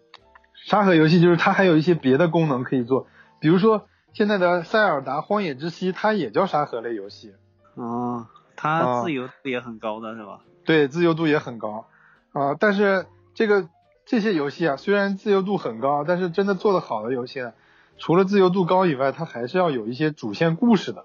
[0.54, 3.06] 沙盒游戏就是它还有一些别的功能可以做，
[3.40, 7.32] 比如说现在的塞尔达荒野之息，它也叫沙盒类游戏。
[7.76, 8.26] 哦，
[8.60, 10.40] 它自由度也很高的是吧？
[10.64, 11.86] 对，自由度也很高
[12.32, 12.56] 啊。
[12.58, 13.68] 但是这个
[14.04, 17.52] 这些游戏啊，虽然自由度很高，但是真的做的好的游戏呢，
[17.98, 21.04] 除了自由度高以外，它还是要有一些主线故事的，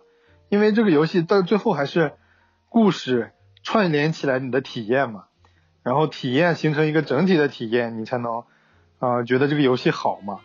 [0.50, 2.14] 因为这个游戏到最后还是
[2.70, 5.26] 故事串联起来你的体验嘛。
[5.84, 8.44] 然后体验形成一个整体的体验，你才能
[9.00, 10.40] 啊觉得这个游戏好嘛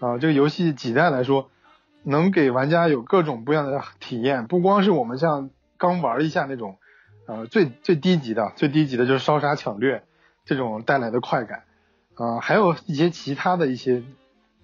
[0.00, 1.50] 啊这个游戏几代来说，
[2.04, 6.78] 能给玩家有各种不一样的体验，不光是我们像刚玩一下那种
[7.26, 10.04] 呃最最低级的最低级的就是烧杀抢掠
[10.44, 11.64] 这种带来的快感
[12.14, 14.02] 啊，还有一些其他的一些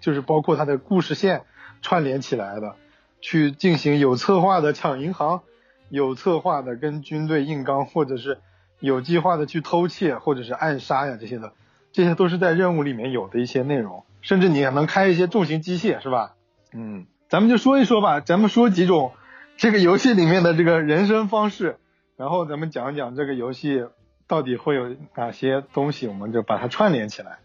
[0.01, 1.43] 就是包括它的故事线
[1.81, 2.77] 串联起来的，
[3.21, 5.43] 去进行有策划的抢银行，
[5.89, 8.39] 有策划的跟军队硬刚或者是。
[8.81, 11.53] 有计划的去偷窃或者是暗杀呀，这些的，
[11.93, 16.35] 这些都是在任务里面有的一些内容，甚至你还能开一些重型机械，是吧？
[16.73, 19.13] 嗯，咱们就说一说吧，咱们说几种
[19.57, 21.79] 这个游戏里面的这个人生方式，
[22.17, 23.87] 然后咱们讲讲这个游戏
[24.27, 27.39] 到底会有哪些东西，我们就把它串联起来。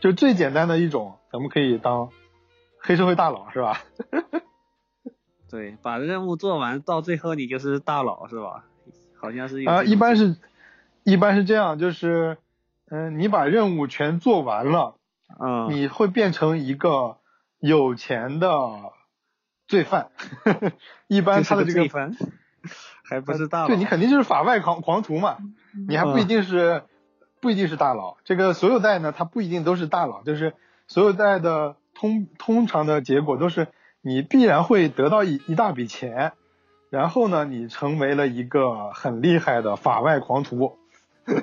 [0.00, 2.10] 就最简单的一种，咱们可以当
[2.78, 3.80] 黑社会大佬，是吧？
[5.50, 8.64] 对，把任务做完，到最后你就是大佬，是吧？
[9.18, 10.36] 好像是啊，一般是。
[11.06, 12.38] 一般是这样，就是
[12.88, 14.94] 嗯、你把任务全做完了，
[15.38, 17.18] 嗯，你会变成一个
[17.58, 18.48] 有钱的
[19.66, 20.08] 罪犯。
[21.08, 22.16] 一般他的这个罪犯，
[23.04, 23.66] 还不是大佬。
[23.68, 25.38] 对你肯定就是法外狂狂徒嘛，
[25.88, 26.82] 你还不一嗯定是、
[27.40, 28.16] 不一定是大佬。
[28.24, 30.54] 这个所有贷呢，它不一定都是大佬，就是
[30.88, 33.68] 所有贷的通通常的结果都是
[34.00, 36.32] 你必然会得到一一大笔钱，
[36.90, 40.78] 然后呢，你成为了一个很厉害的法外狂徒。
[41.26, 41.42] 嗯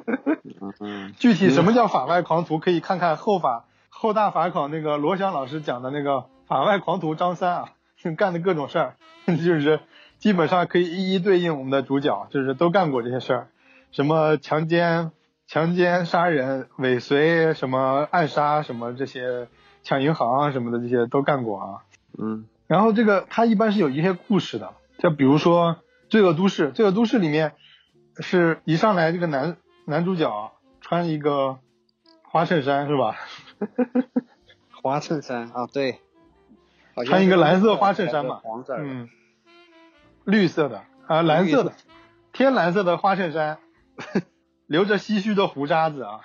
[0.80, 7.69] 嗯具体什么叫法外狂徒，可以看看后法后大法考那个罗翔老师讲的那个法外狂徒张三啊，
[8.18, 8.95] 干的各种事儿，
[9.28, 9.80] 就是
[10.20, 13.47] 基本上可以一一对应我们的主角，就是都干过这些事儿，
[13.91, 15.12] 什么强奸、
[15.47, 19.47] 强奸、杀人、尾随、什么暗杀、什么这些
[19.84, 21.68] 抢银行啊什么的这些都干过啊。
[22.18, 25.76] 嗯然后这个它一般是有一些故事的，就比如说
[26.10, 27.52] 《罪恶都市》，《罪恶都市》里面
[28.18, 31.60] 是一上来这个男男主角穿一个
[32.24, 33.18] 花衬衫是吧？
[34.82, 35.99] 花衬衫啊，对，
[37.02, 38.39] 好像穿一个蓝色花衬衫嘛。
[38.43, 38.84] 黄色的。
[38.84, 39.10] 嗯，
[40.26, 41.74] 绿色的啊，蓝色的，
[42.34, 43.58] 天蓝色的花衬衫，
[44.68, 46.20] 留着唏嘘的胡渣子啊，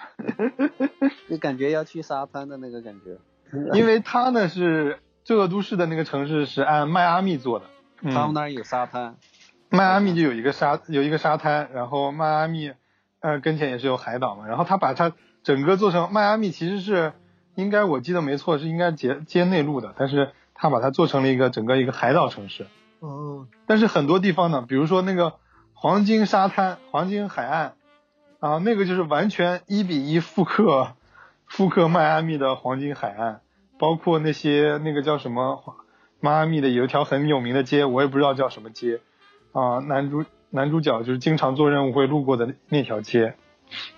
[1.28, 3.18] 就感觉要去沙滩的那个感觉。
[3.74, 7.66] 因为他呢是《罪恶都市》的那个城市是按迈阿密做的，
[8.02, 8.12] 嗯。
[8.12, 9.16] 他们那儿有沙滩。
[9.68, 12.72] 迈阿密就有一个沙有一个沙滩，然后迈阿密
[13.20, 15.12] 呃跟前也是有海岛嘛，然后他把它
[15.42, 17.12] 整个做成迈阿密其实是
[17.56, 22.66] 应该我记得没错是应该接接内陆的，但是他把它做成了一个整个一个海岛城市。
[23.00, 23.46] 哦。
[23.66, 25.34] 但是很多地方呢，比如说那个
[25.72, 27.74] 黄金沙滩、黄金海岸
[28.40, 30.94] 啊，那个就是完全一比一复刻
[31.46, 33.40] 复刻迈阿密的黄金海岸，
[33.78, 35.76] 包括那些那个叫什么
[36.20, 39.00] 迈阿密的有一条很有名的街，我也不知道叫什么街
[39.52, 43.34] 啊，男主男主角就是经常做任务会路过的那条街，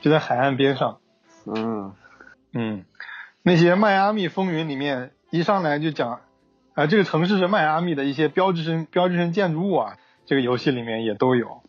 [0.01, 0.99] 就在海岸边上。
[1.47, 1.95] 嗯
[2.53, 2.85] 嗯，
[3.43, 6.21] 那些迈阿密风云里面一上来就讲，
[6.79, 11.61] 啊、这个城市是迈阿密的一些标志性标志性建筑物啊，这个游戏里面也都有。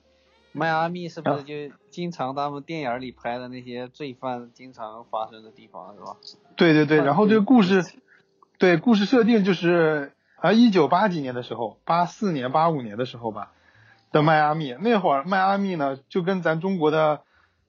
[0.52, 6.16] 迈阿密是不啊是就经常他们电影里拍的那些罪犯经常发生的地方是吧？
[6.56, 7.84] 对对对，然后这个故事，
[8.60, 13.52] 对故事设定就是啊，一九八几年的时候，八四年、八五年的时候吧
[14.12, 17.22] 的迈阿密，那会儿迈阿密呢就跟咱中国的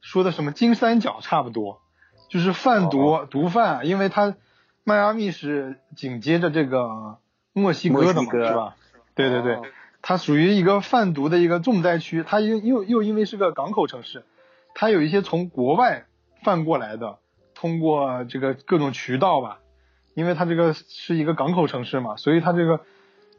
[0.02, 1.80] 说的什么金三角差不多，
[2.28, 4.36] 就是贩毒、毒贩，因为它
[4.84, 7.16] 迈阿密是紧接着这个
[7.52, 8.76] 墨西哥的嘛，是吧？
[9.14, 9.54] 对对对。
[9.54, 9.62] 哦
[10.02, 14.24] 它属于一个贩毒的一个重灾区，它又又又因为是个港口城市，
[14.74, 16.06] 它有一些从国外
[16.42, 17.18] 贩过来的，
[17.54, 19.58] 通过这个各种渠道吧，
[20.14, 22.80] 因为它这个是一个港口城市嘛，所以它这个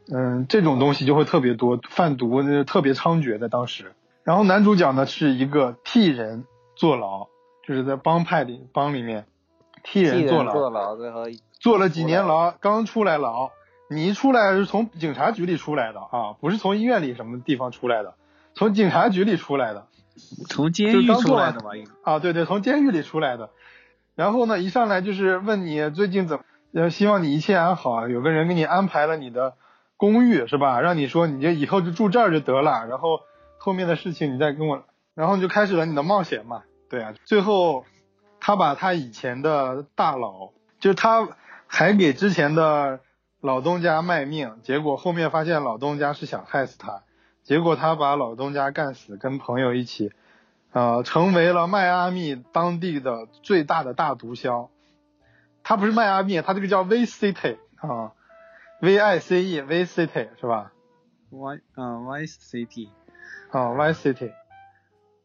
[0.08, 3.92] 嗯这种东西就会特别多，贩毒那特别猖獗的当时。
[4.22, 6.44] 然后男主角呢是一个替人
[6.76, 7.26] 坐牢，
[7.66, 9.26] 就是在帮派里帮里面
[9.82, 11.24] 替人坐牢，坐牢，最后
[11.58, 13.50] 坐了几年牢，刚出来牢。
[13.94, 18.14] 你一出来是从警察局里出来的啊，不是从医院里什么地方出来的，
[18.54, 19.86] 从警察局里出来的
[20.48, 21.76] 从监狱刚出来的吧？
[21.76, 23.50] 应该啊，对对，从监狱里出来的。
[24.14, 29.54] 然后呢，一上来就是问你最近怎么，呃，希望你一切安好，有个人给你安排了你的
[29.96, 30.80] 公寓是吧？
[30.82, 33.20] 让你说你就以后就住这儿就得了，然后
[33.56, 34.82] 后面的事情你再跟我，
[35.14, 36.62] 然后你就开始了你的冒险嘛。
[36.90, 37.86] 对啊，最后
[38.38, 41.26] 他把他以前的大佬，就是他
[41.66, 43.00] 还给之前的
[43.42, 47.02] 老东家卖命，结果后面发现老东家是想害死他，
[47.42, 50.12] 结果他把老东家干死，跟朋友一起，
[50.70, 54.68] 呃，成为了迈阿密当地的最大的大毒枭。
[55.64, 58.12] 他不是迈阿密，他这个叫 V City 啊
[58.80, 60.72] ，V I C E V City 是吧
[61.30, 62.90] ？Y 嗯 Y City
[63.50, 64.32] 啊，Y City，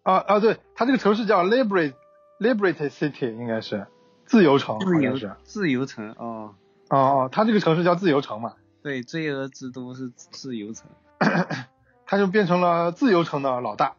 [0.02, 1.94] 啊啊，对，他这个城市叫 Liberate
[2.40, 3.86] Liberate City，应该是
[4.26, 5.36] 自由城，好自由像是。
[5.44, 6.56] 自由城哦，
[6.90, 10.86] 哦哦，他这个城市叫自由城嘛，对，罪恶之都是自由城。
[12.06, 13.96] 他就变成了自由城的老大，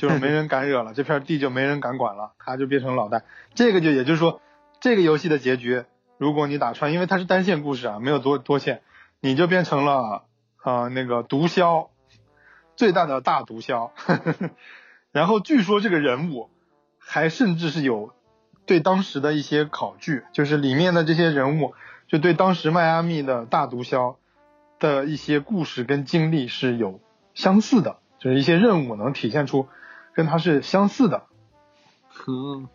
[0.00, 3.22] 就是没人敢惹了， 这片地就没人敢管了，他就变成老大。
[3.54, 4.40] 这个就也就是说，
[4.80, 5.84] 这个游戏的结局，
[6.16, 8.80] 如果你打穿，因为它是单线故事啊，没有多多线，
[9.20, 10.24] 你就变成了
[10.62, 11.88] 呃那个毒枭，
[12.74, 13.90] 最大的大毒枭。
[15.12, 16.48] 然后据说这个人物
[16.98, 18.14] 还甚至是有
[18.64, 21.74] 对当时的一些考据，就是里面的这些人物
[22.08, 24.16] 就对当时迈阿密的大毒枭
[24.78, 27.00] 的一些故事跟经历是有
[27.34, 29.68] 相似的，就是一些任务能体现出
[30.14, 31.24] 跟他是相似的。
[32.28, 32.68] 嗯，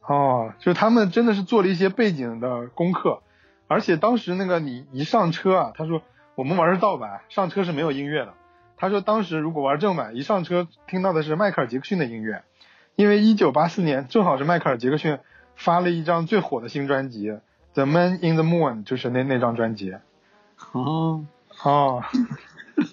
[0.00, 3.22] 哦，就是他们真的是做了一些背景的功课，
[3.68, 6.02] 而且当时那个你一上车啊，他说
[6.34, 8.34] 我们玩的是盗版，上车是没有音乐的。
[8.76, 12.42] 他说当时如果玩正版，一上车听到的是迈克尔杰克逊的音乐，
[12.96, 15.18] 因为一九八四年正好是迈克尔·杰克逊
[15.54, 17.30] 发了一张最火的新专辑
[17.74, 19.94] 《The Man in the Moon》，就是那那张专辑。
[20.72, 21.24] 哦，
[21.62, 22.02] 哦，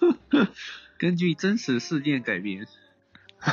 [0.98, 2.66] 根据真实事件改编。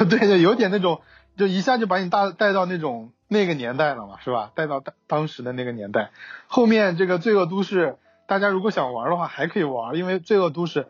[0.08, 1.00] 对对，有点那种，
[1.36, 4.50] 就一下就把你带带到那种那个年代了嘛，是吧？
[4.54, 6.10] 带到当当时的那个年代。
[6.46, 7.86] 后面这个《罪恶都市》，
[8.26, 10.84] 大家如果想玩的话还可以玩，因为《罪恶都市》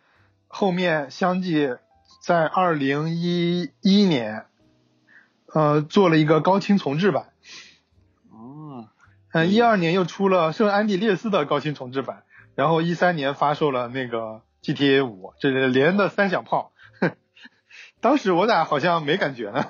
[0.49, 1.77] 后面相继
[2.23, 4.47] 在二零一一年，
[5.53, 7.31] 呃，做了一个高清重制版。
[9.37, 12.23] 哦，嗯，一二年又出了圣安地列斯的高清重制版，
[12.55, 16.73] 然后一三年发售了那个 GTA 五，这是连的三响炮。
[18.01, 19.65] 当时我俩好像没感觉呢。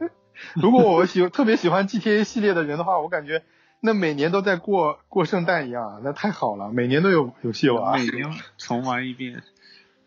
[0.54, 3.42] 如果我喜特别喜欢 GTA 系列的人的话，我感觉
[3.80, 9.42] 那每年都在过过圣诞一样，那太好了，每年都有游戏玩，每年重玩一遍。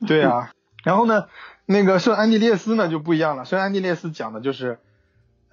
[0.06, 0.52] 对啊，
[0.84, 1.28] 然后呢，
[1.66, 4.80] 那个圣安地列斯呢就不一样了，圣安地列斯讲的就是，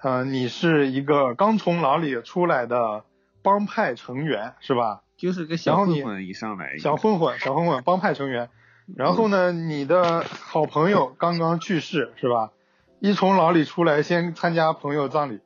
[0.01, 3.05] 呃，你是一个刚从牢里出来的
[3.43, 5.01] 帮派成员，是吧？
[5.17, 8.49] 就是个小混混一上来，小混混，小混混，帮派成员。
[8.97, 12.51] 然后呢，你的好朋友刚刚去世，是吧？
[12.99, 15.39] 一从牢里出来，先参加朋友葬礼。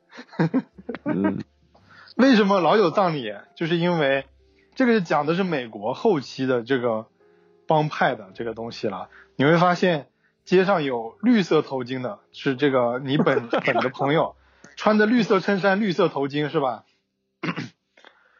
[1.04, 1.38] 嗯
[2.16, 3.32] 为什么老有葬礼？
[3.54, 4.26] 就是因为
[4.74, 7.06] 这个讲的是美国后期的这个
[7.68, 9.08] 帮派的这个东西了。
[9.36, 10.08] 你会发现
[10.44, 14.34] 街上有绿色头巾的，是这个你本 本的朋友，
[14.74, 16.84] 穿着绿色衬衫、绿色头巾，是吧？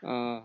[0.02, 0.44] 嗯，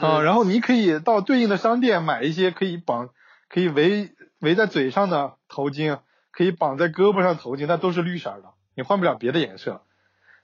[0.00, 3.10] 啊，然后你可以到对应的商店买一些可以绑、
[3.48, 5.98] 可以围围在嘴上的头巾，
[6.30, 9.82] 可以绑在胳膊上头巾，那都是绿色的，你换不了别的颜色。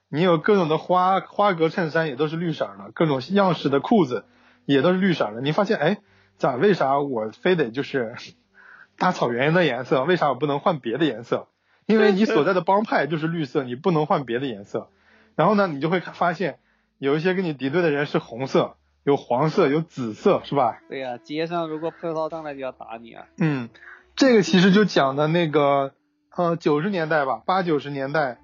[0.09, 4.25] 你有各种的花花格衬衫也都是绿色的，各种样式的裤子
[4.65, 5.41] 也都是绿色的。
[5.41, 5.97] 你发现，哎，
[6.37, 8.15] 咋为啥我非得就是
[8.97, 10.03] 大草原的颜色？
[10.03, 11.47] 为啥我不能换别的颜色？
[11.85, 14.89] 因为你所在的帮派就是绿色，你不能换别的颜色。
[15.35, 16.59] 然后呢，你就会发现
[16.99, 20.81] 有一些跟你敌对的人是红色，有黄色，有紫色，是吧？
[20.89, 23.25] 对呀、街上如果碰到上来就要打你啊。
[23.37, 23.69] 嗯，
[24.15, 25.93] 这个其实就讲的那个
[26.35, 28.37] 呃九十年代吧，八九十年代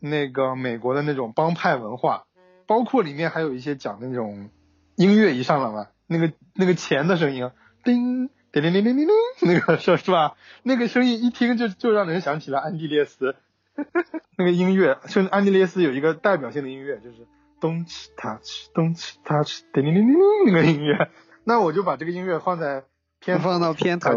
[0.00, 2.24] 那个美国的那种帮派文化，
[2.66, 4.48] 包括里面还有一些讲的那种
[4.96, 7.50] 音乐一上来嘛，那个那个钱的声音，
[7.84, 10.36] 叮叮铃铃铃铃铃，那个是是吧？
[10.62, 13.36] 那个声音一听就就让人想起了安地列斯，
[14.38, 17.26] 那个音乐，甚至安地列斯有一个代表性的音乐就是
[17.60, 21.10] Don't touch, Don't touch，叮铃铃铃铃那个音乐，
[21.44, 22.84] 那我就把这个音乐放在
[23.20, 24.10] 片头放到片头。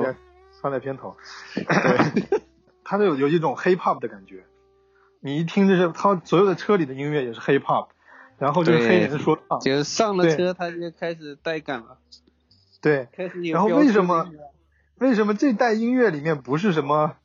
[0.62, 1.18] 放在片头，
[1.54, 2.40] 对，
[2.86, 4.46] 它都有有一种 hip hop 的感觉。
[5.20, 7.90] 你一听就是它所有的车里的音乐也是 hip hop，
[8.38, 10.38] 然后就是对黑人说唱，就是上了对。
[10.38, 11.98] 车他就开始带感了，
[12.82, 13.10] 对。
[13.12, 14.32] 开始有然后为什么
[14.96, 17.18] 为什么这代音乐里面不是什么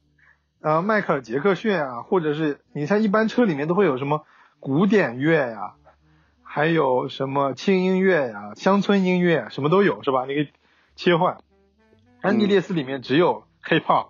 [0.60, 4.24] 呃迈克尔杰克逊啊，或者是你像一般车里面都会有什么
[4.58, 5.74] 古典乐呀、
[6.58, 10.24] 还有什么轻音乐呀、乡村音乐，什么都有是吧？
[10.26, 10.50] 那个
[10.96, 11.38] 切换。
[12.20, 14.08] 安地列斯里面只有 hip hop，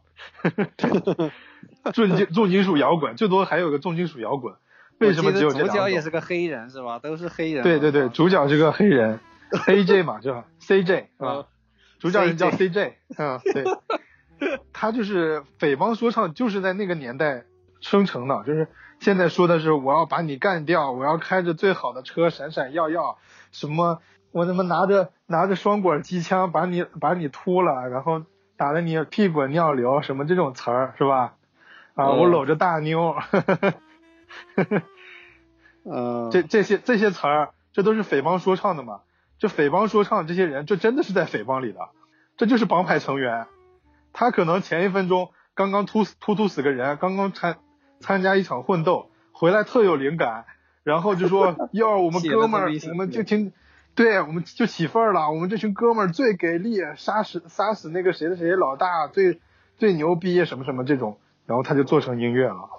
[1.92, 4.54] 重金重金属摇滚，最多还有个重金属摇滚。
[4.96, 5.68] 为什么只有主？
[5.68, 6.98] 角也是个黑人是吧？
[6.98, 7.62] 都是黑人。
[7.62, 9.20] 对对对，主角是个黑人
[9.50, 11.44] ，AJ 嘛，是吧？CJ 是吧嗯？
[11.98, 13.62] 主角人叫 CJ，啊，对，
[14.72, 17.44] 他就是匪帮说唱，就是在那个年代
[17.82, 18.68] 生成的，就是
[19.00, 23.18] 现在说的是我要把你干掉，我要开着最好的车闪闪耀耀，
[23.52, 24.00] 什么
[24.32, 28.22] 我他妈拿着拿着双管机枪把你把你秃了，然后
[28.56, 31.34] 打得你屁滚尿流，什么这种词儿是吧？
[31.94, 33.16] 啊，嗯我搂着大妞。
[35.84, 39.00] 嗯， 这这些这些词儿，这都是匪帮说唱的嘛？
[39.38, 41.88] 这匪帮说唱这些人，这真的是在匪帮里的，
[42.36, 43.46] 这就是帮派成员。
[44.12, 47.58] 他可能前一分钟刚刚突突突死个人，刚刚参
[48.00, 50.44] 参加一场混斗，回来特有灵感，
[50.82, 53.52] 然后就说 哟，我们哥们儿我们就挺，
[53.94, 59.40] 对，我们就起份儿了，我们这群哥们儿最给力，杀死杀死那个谁的谁老大，最
[59.76, 62.70] 最牛逼，什么什么这种，然后他就做成音乐了。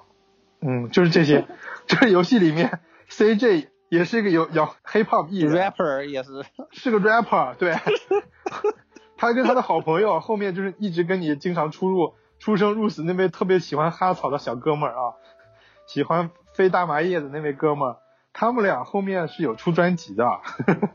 [0.61, 1.45] 嗯，就是这些。
[1.87, 6.43] 这 个游戏里面，CJ 也是一个有有 hip hop 艺人 rapper 也是。
[6.71, 7.75] 是个 rapper，对。
[9.15, 15.13] 他跟他的好朋友后面就是一直跟你经常出入出生入死那位特别喜欢哈草的小哥们儿啊，
[15.85, 17.97] 喜欢飞大麻叶的那位哥们儿，
[18.33, 20.25] 他们俩后面是有出专辑的。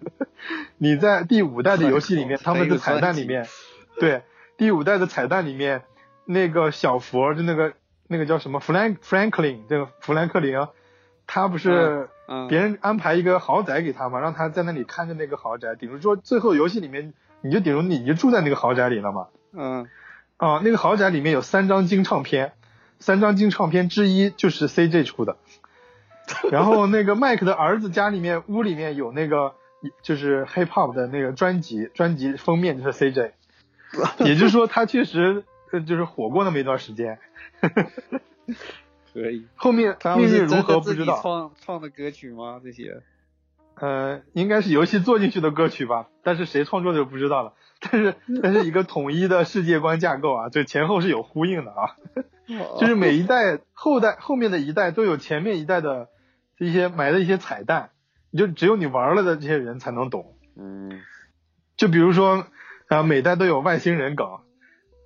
[0.78, 3.47] 你在第五代的游戏里面，他们的彩蛋里面，
[3.99, 4.22] 对，
[4.57, 5.82] 第五代的彩蛋里面，
[6.24, 7.72] 那个小佛就那个
[8.09, 10.66] 那个叫什么 Frank Franklin 这个弗兰克林，
[11.26, 19.28] 他不是嗯，别人安排一个豪宅给他嘛，让他在那里看着那个豪宅，顶住说最后游戏里面你就顶住你就住在那个豪宅里了嘛。
[19.53, 19.86] 嗯
[20.37, 22.53] 啊，那个豪宅里面有三张金唱片，
[22.99, 25.37] 三张金唱片之一就是 CJ 出的，
[26.51, 29.55] 然后那个麦克的儿子家里面屋里面有那个
[30.03, 33.32] 就是 hip hop 的那个专辑，专辑封面就是 CJ，
[34.24, 37.18] 也就是说他确实呃就是火过那么一段时间。
[39.12, 39.47] 可以。
[39.55, 41.20] 后面命运如何不知道。
[41.22, 42.61] 创创的歌曲吗？
[42.62, 43.03] 这些？
[43.76, 47.55] 呃，应该是游戏做进去的歌曲吧，但是谁创作的就不知道了。
[47.91, 51.97] 但是，但是一个统一的世界观架构啊，这前后是有呼应的啊。
[52.78, 56.09] 就是每一代后代后面的一代都有前面一代的
[56.59, 57.91] 一些埋的一些彩蛋，
[58.30, 60.37] 你就只有你玩了的这些人才能懂。
[60.57, 61.01] 嗯。
[61.76, 62.47] 就比如说
[62.89, 64.26] 啊，每代都有外星人梗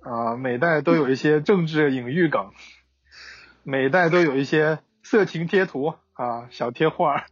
[0.01, 2.51] 啊，每代都有一些政治隐喻梗，
[3.63, 7.25] 每代都有一些色情贴图啊，小贴画。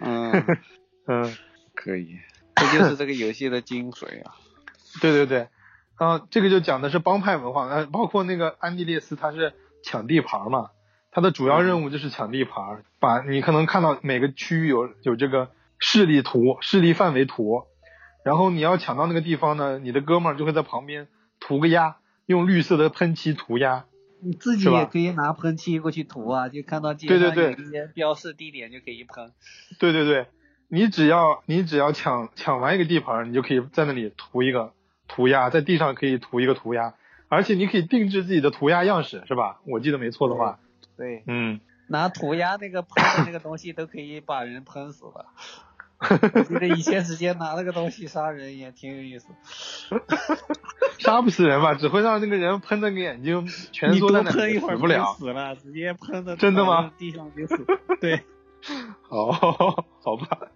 [0.00, 0.32] 嗯
[1.08, 1.36] 嗯，
[1.74, 2.16] 可以，
[2.54, 4.34] 这就是这个游戏的精髓啊！
[5.00, 5.48] 对对对，
[5.96, 10.70] 啊，这个就讲的是帮派文化，呃，包括那个安地列斯他是抢地盘嘛，
[11.10, 17.64] 他的主要任务就是抢地盘，把你可能看到每个区域有有这个势力图、势力范围图，
[18.24, 21.08] 然后你要抢到那个地方呢，你的哥们儿就会在旁边
[21.40, 23.84] 涂个鸦，用绿色的喷漆涂鸦。
[24.18, 29.30] 你自己也可以拿喷漆过去涂啊，就看到街上有一些标示地点就可以喷。
[29.78, 30.26] 对对对，
[30.68, 34.72] 你只要你只要抢抢完一个地盘，你就可以在那里涂一个
[35.08, 36.94] 涂鸦，在地上可以涂一个涂鸦，
[37.28, 39.60] 而且你可以定制自己的涂鸦样式，是吧？
[39.66, 40.58] 我记得没错的话。
[40.96, 41.22] 对。
[41.26, 41.60] 嗯。
[41.88, 45.26] 拿涂鸦那个喷的那个东西都可以把人喷死了。
[46.34, 49.28] 我记得以前直接拿那个东西杀人也挺有意思。
[50.98, 55.14] 杀不死人吧，只会让那个人喷的个眼睛蜷缩在那，死不了。
[55.16, 56.36] 死了，直接喷的。
[56.36, 56.92] 真的吗？
[56.98, 57.64] 地上就死。
[58.00, 58.20] 对。
[59.08, 59.30] 好，
[60.02, 60.48] 好吧。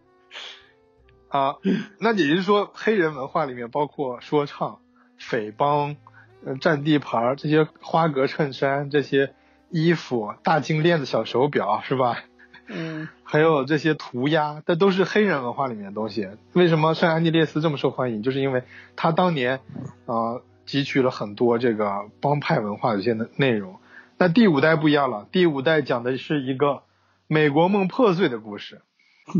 [1.30, 1.56] 啊，
[1.98, 4.80] 那也就是说，黑人文化里面包括说唱、
[5.16, 5.96] 匪帮、
[6.44, 9.32] 呃占地盘这些花格衬衫、这些
[9.70, 12.18] 衣服、大金链子、小手表，是吧？
[12.66, 16.28] 嗯， 还有这些涂鸦，这都是黑人文化里面的东西。
[16.52, 18.22] 为什么圣安地列斯这么受欢迎？
[18.22, 18.64] 就是因为
[18.96, 19.60] 他当年
[20.06, 23.78] 啊汲取了很多这个帮派文化的一些内容。
[24.18, 26.82] 那第五代不一样了，第五代讲的是一个
[27.26, 28.82] 美国梦破碎的故事。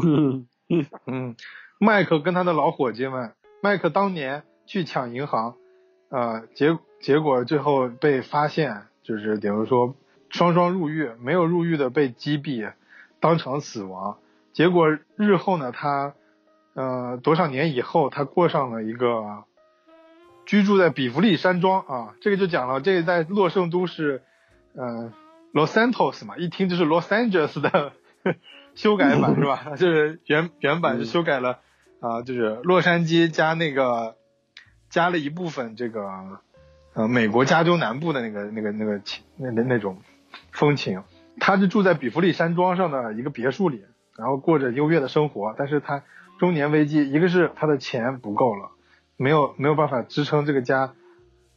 [1.07, 1.36] 嗯，
[1.83, 5.55] 麦克跟他的老伙计们，麦克当年去抢银行，
[6.11, 9.95] 呃，结结果最后被发现，就是比如说
[10.28, 12.70] 双双入狱，没有入狱的被击毙。
[13.18, 14.18] 当场死亡，
[14.53, 16.14] 结果日后呢，他，
[16.74, 19.45] 呃，多少年以后，他过上了一个
[20.45, 24.22] 居住在比弗利山庄啊，这个就讲了，这个在洛圣都是，
[24.74, 25.12] 呃
[25.55, 27.93] ，Los Santos 嘛，一听就是 Los Angeles 的
[28.74, 29.72] 修改版是吧？
[29.76, 31.59] 就是原原版是修改了
[32.01, 34.16] 啊，就是洛杉矶加那个
[34.88, 36.09] 加了一部分这个
[36.94, 39.98] 呃美国加州南部的那个那个那个情那那那种
[40.53, 41.03] 风情。
[41.38, 43.82] 他是住在比弗利山庄上的一个别墅里，
[44.18, 45.55] 然后过着优越的生活。
[45.57, 46.03] 但是他
[46.38, 48.70] 中年危机，一个是他的钱不够了，
[49.16, 50.92] 没有没有办法支撑这个家，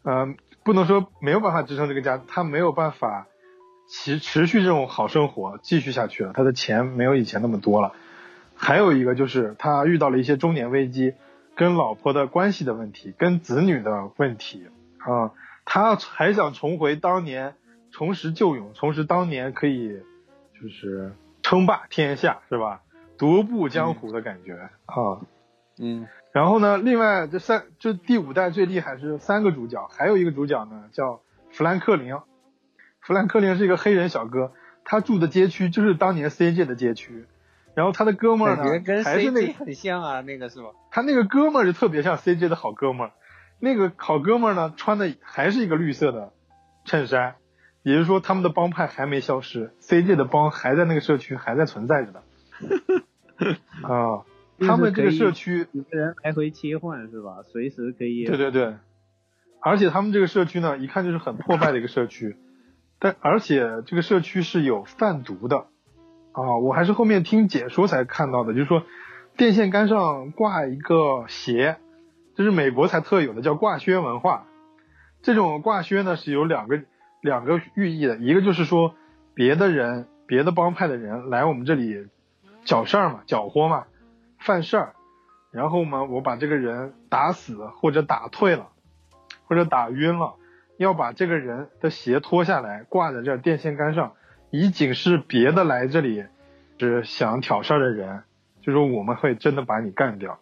[0.04, 3.28] 嗯，不能说没有办法支撑这个家，他没有办法
[3.90, 6.32] 持持续这种好生活继续下去了。
[6.34, 7.94] 他的钱没有以前那么多了。
[8.64, 11.14] 还有一个就是他遇到了一些中年危机，
[11.56, 14.66] 跟老婆的关系的问题，跟子女的问题
[15.00, 15.34] 啊，
[15.66, 17.56] 他还想重回当年。
[17.96, 19.90] 重拾旧勇，重拾当年可以
[20.60, 22.82] 就是称霸天下是吧？
[23.20, 24.54] 独步江湖的感觉
[24.86, 25.22] 啊。
[25.78, 26.08] 嗯。
[26.32, 32.16] 然后呢，另外这三这第五代最厉害是三个主角，还有一个主角呢叫弗兰克林。
[33.00, 34.54] 弗兰克林是一个黑人小哥，
[34.84, 37.28] 他住的街区就是当年 CJ 的街区。
[37.76, 40.70] 然后他的哥们儿呢，还是那个很像啊，那个是吧？
[40.92, 43.12] 他那个哥们儿就特别像 CJ 的好哥们儿。
[43.60, 46.34] 那个好哥们儿呢，穿的还是一个绿色的
[46.86, 47.36] 衬衫。
[47.82, 52.24] 也就是说，他们的帮派还没消失，CJ 的帮还在那个社区还在存在着的。
[53.84, 54.24] 啊，
[54.60, 57.44] 他们这个社区几个人来回切换是吧？
[57.52, 58.24] 随时可以。
[58.26, 58.76] 对对对，
[59.60, 62.38] 而且他们这个社区呢，一看就是很破败的一个社区，
[63.00, 65.68] 但而且这个社区是有贩毒的。
[66.34, 68.84] 啊，我还是后面听解说才看到的，就是说
[69.38, 71.78] 电线杆上挂一个鞋，
[72.36, 74.46] 这是美国才特有的，叫挂靴文化。
[75.22, 76.82] 这种挂靴呢是有两个。
[77.24, 78.96] 两个寓意的，一个就是说，
[79.34, 82.06] 别的人、别的帮派的人来我们这里
[82.66, 83.86] 搅事儿嘛、搅和嘛、
[84.40, 84.94] 犯事儿，
[85.50, 88.72] 然后嘛，我把这个人打死或者打退了，
[89.46, 90.34] 或者打晕了，
[90.76, 94.16] 要把这个人的鞋脱下来挂在这电线杆上，
[94.56, 96.26] 以警示别的来这里
[96.78, 98.22] 是想挑事儿的人，
[98.62, 100.38] 就说我们会真的把你干掉。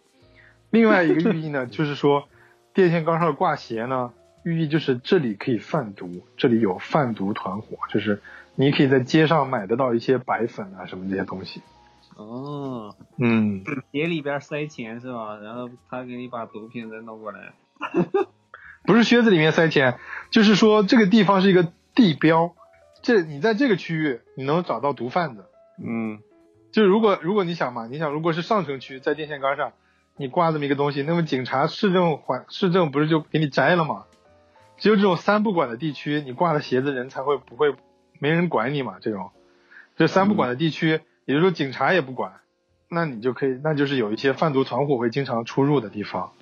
[0.69, 2.27] 另外一个寓意呢， 就是说
[2.73, 4.11] 电线杆上挂鞋呢。
[4.43, 8.21] 寓意就是这里可以贩毒，这里有贩毒团伙，就是
[8.55, 11.61] 你可以在街上买得到一些白粉啊什么这些东西。
[12.17, 15.37] 哦，嗯，鞋里边塞钱是吧？
[15.41, 17.53] 然后他给你把毒品再弄过来。
[18.83, 19.97] 不是靴子里面塞钱，
[20.31, 22.53] 就是说这个地方是一个地标，
[23.01, 25.45] 这你在这个区域你能找到毒贩子。
[25.83, 26.19] 嗯，
[26.71, 29.73] 就如果如果你想嘛，你想如果是上城区在电线杆上，
[30.17, 34.05] 你挂这么一个东西，那么警察市政环市政不是就给你摘了吗？
[34.77, 37.75] 只有这种三不管的地区，你挂了鞋子人才会不会
[38.19, 38.97] 没人管你嘛？
[38.99, 39.31] 这种
[39.95, 42.33] 这三不管的地区，也就是说警察也不管，
[42.89, 46.33] 那你就可以，那就是有一些贩毒团伙会经常出入的地方。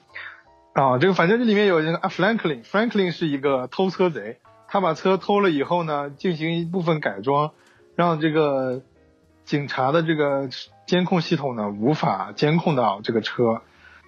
[0.74, 4.40] 啊，这个反正这里面有人啊，Franklin，Franklin 是一个偷车贼，
[4.70, 7.52] 他把车偷了以后呢，进行一部分改装，
[7.96, 8.82] 让这个
[9.44, 10.50] 警察的这个
[10.86, 13.62] 监控系统呢无法监控到这个车，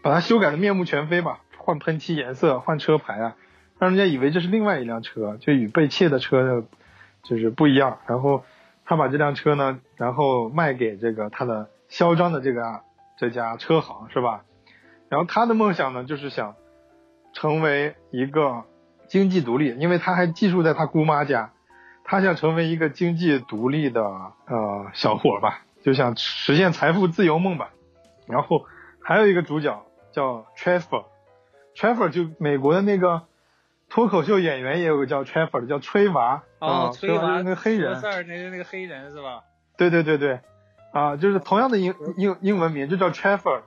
[0.03, 3.35] 把它修改的面目全非吧，换喷漆颜色，换车牌啊，
[3.79, 6.63] 让人家以为这是另外一辆车，就与被窃的车呢
[7.23, 7.97] 就是不一样。
[8.05, 8.43] 然后
[8.85, 12.81] 他把这辆车呢，然后卖给这个他的嚣张的这个
[13.17, 14.43] 这家车行，是吧？
[15.09, 16.55] 然后他的梦想呢，就是想。
[17.33, 18.65] 成为一个
[19.11, 21.51] 经济独立，因为他还寄宿在他姑妈家，
[22.05, 27.71] 他想成为一个经济独立的呃小伙吧，就想实现财富自由梦吧。
[28.25, 28.65] 然后
[29.01, 33.23] 还有一个主角叫 Trevor，Trevor 就美国的那个
[33.89, 36.43] 脱口秀演员也有个叫 Trevor 的，叫吹娃。
[36.59, 39.41] 啊，吹娃那个黑人，那个那个黑人是吧？
[39.75, 40.39] 对对对对，
[40.93, 43.63] 啊，就是同样的英英英文名就叫 Trevor，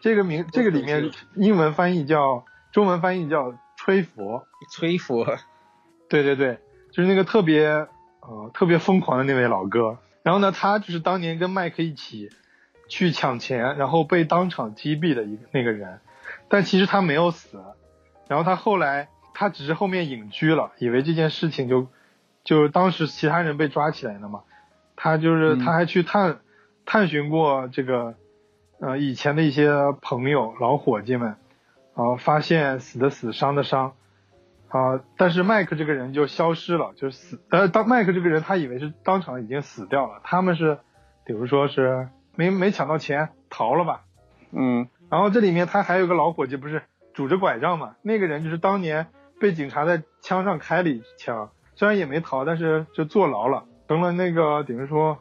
[0.00, 2.44] 这个名这个里面英文翻译叫。
[2.70, 3.54] 中文翻译叫
[3.88, 5.24] 吹佛，吹佛，
[6.10, 6.58] 对对对，
[6.92, 7.64] 就是那个特别
[8.20, 9.96] 呃特别疯狂的那位老哥。
[10.22, 12.28] 然后呢，他就是当年跟麦克一起
[12.90, 16.00] 去抢钱，然后被当场击毙的一个那个人。
[16.50, 17.62] 但其实他没有死，
[18.28, 21.86] 然后他后来他只是后面隐居了，以为这件事情就
[22.44, 24.42] 就当时其他人被抓起来了嘛。
[24.96, 26.40] 他就是他还去探
[26.84, 28.16] 探寻过这个
[28.80, 29.70] 呃以前的一些
[30.02, 31.36] 朋友老伙计们。
[31.98, 33.94] 啊，发现死的死，伤的伤，
[34.68, 37.40] 啊，但是麦克这个人就消失了，就是死。
[37.50, 40.20] 呃，当麦克这个人，他以为是当场已经死掉了。
[40.22, 40.78] 他们是，
[41.26, 44.04] 比如说是没没抢到钱，逃了吧？
[44.52, 44.86] 嗯。
[45.10, 46.82] 然后这里面他还有个老伙计，不是
[47.14, 47.96] 拄着拐杖嘛？
[48.02, 49.08] 那个人就是当年
[49.40, 55.18] 被警察在枪上开了一枪，虽然也没逃，但是就坐牢了，成了那个等于说，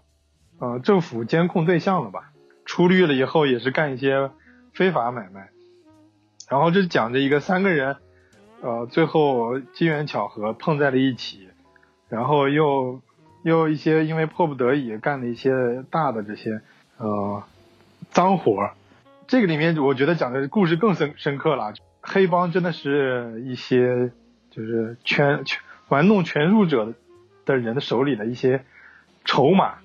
[0.60, 2.34] 呃，政府监控对象了吧？
[2.66, 4.30] 出狱了以后也是干一些
[4.74, 5.50] 非法买卖。
[6.48, 7.98] 然后就讲着一个三个人，
[8.62, 11.50] 呃，最后机缘巧合碰在了一起，
[12.08, 13.02] 然后又
[13.44, 15.52] 又一些因为迫不得已干了一些
[15.92, 16.62] 大的这些
[16.98, 17.44] 呃
[18.12, 18.72] 脏活
[19.28, 21.74] 这个里面我觉得讲的故事更深深刻了。
[22.02, 24.12] 黑帮真的是一些
[24.50, 26.94] 就是权权玩弄权术者
[27.46, 28.64] 的人的手里的一些
[29.26, 29.80] 筹码，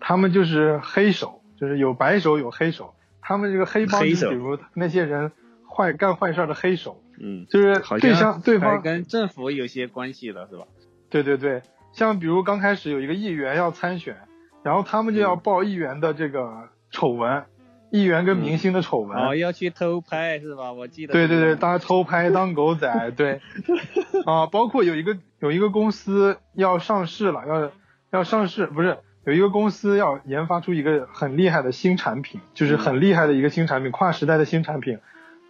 [0.00, 2.94] 他们就是黑手，就是有白手有黑手。
[3.20, 5.30] 他们这个黑帮，比如那些人。
[5.78, 10.64] 坏干坏事的黑手，嗯，就是对象对方跟政府有些关系的是吧？
[11.08, 11.62] 对对对，
[11.92, 14.16] 像比如刚开始有一个议员要参选，
[14.64, 17.44] 然后他们就要报议员的这个丑闻，
[17.92, 20.72] 议员跟明星的丑闻，哦，要去偷拍是吧？
[20.72, 21.12] 我记得。
[21.12, 23.40] 对对对，大家偷拍当狗仔，对，
[24.26, 27.70] 啊，包括有一个有一个公司要上市了，要
[28.10, 34.98] 要上市，不是有一个公司要研发出一个很厉害的新产品，就是很厉害的一个新产品，跨时代的新产品。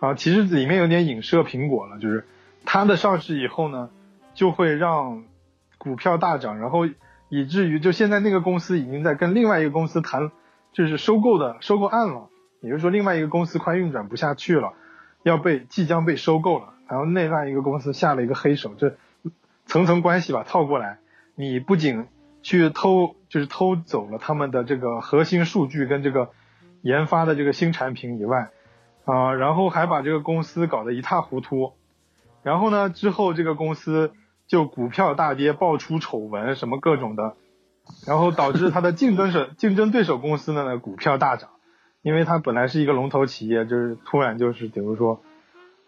[0.01, 2.25] 啊，其实里面有点影射苹果了，就是
[2.65, 3.91] 它的上市以后呢，
[4.33, 5.25] 就会让
[5.77, 6.87] 股票大涨，然后
[7.29, 10.31] 以至于就现在那个公司已经在跟另外一个公司谈，
[10.73, 12.29] 就是收购的收购案了，
[12.61, 14.73] 也就是说另外一个公司快运转不下去了，
[15.25, 18.97] 要被即将被收购了，然后另外一个公司下了一个黑手，这
[19.66, 20.99] 层层关系吧套过来，
[21.35, 22.07] 你不仅
[22.43, 26.31] 去偷，就是偷走了他们的这个核心数据跟这个
[26.83, 28.51] 研发的这个新产品以外。
[29.10, 31.72] 啊，然后还把这个公司搞得一塌糊涂，
[32.43, 34.12] 然后呢，之后这个公司
[34.47, 37.35] 就股票大跌，爆出丑闻什么各种的，
[38.06, 41.48] 然后导致它的竞争者、竞争对手公司呢股票大涨，
[42.02, 45.22] 因为它本来是一个龙头企业，就是突然就是比如说，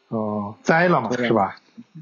[0.08, 1.56] 呃，栽了嘛，是吧？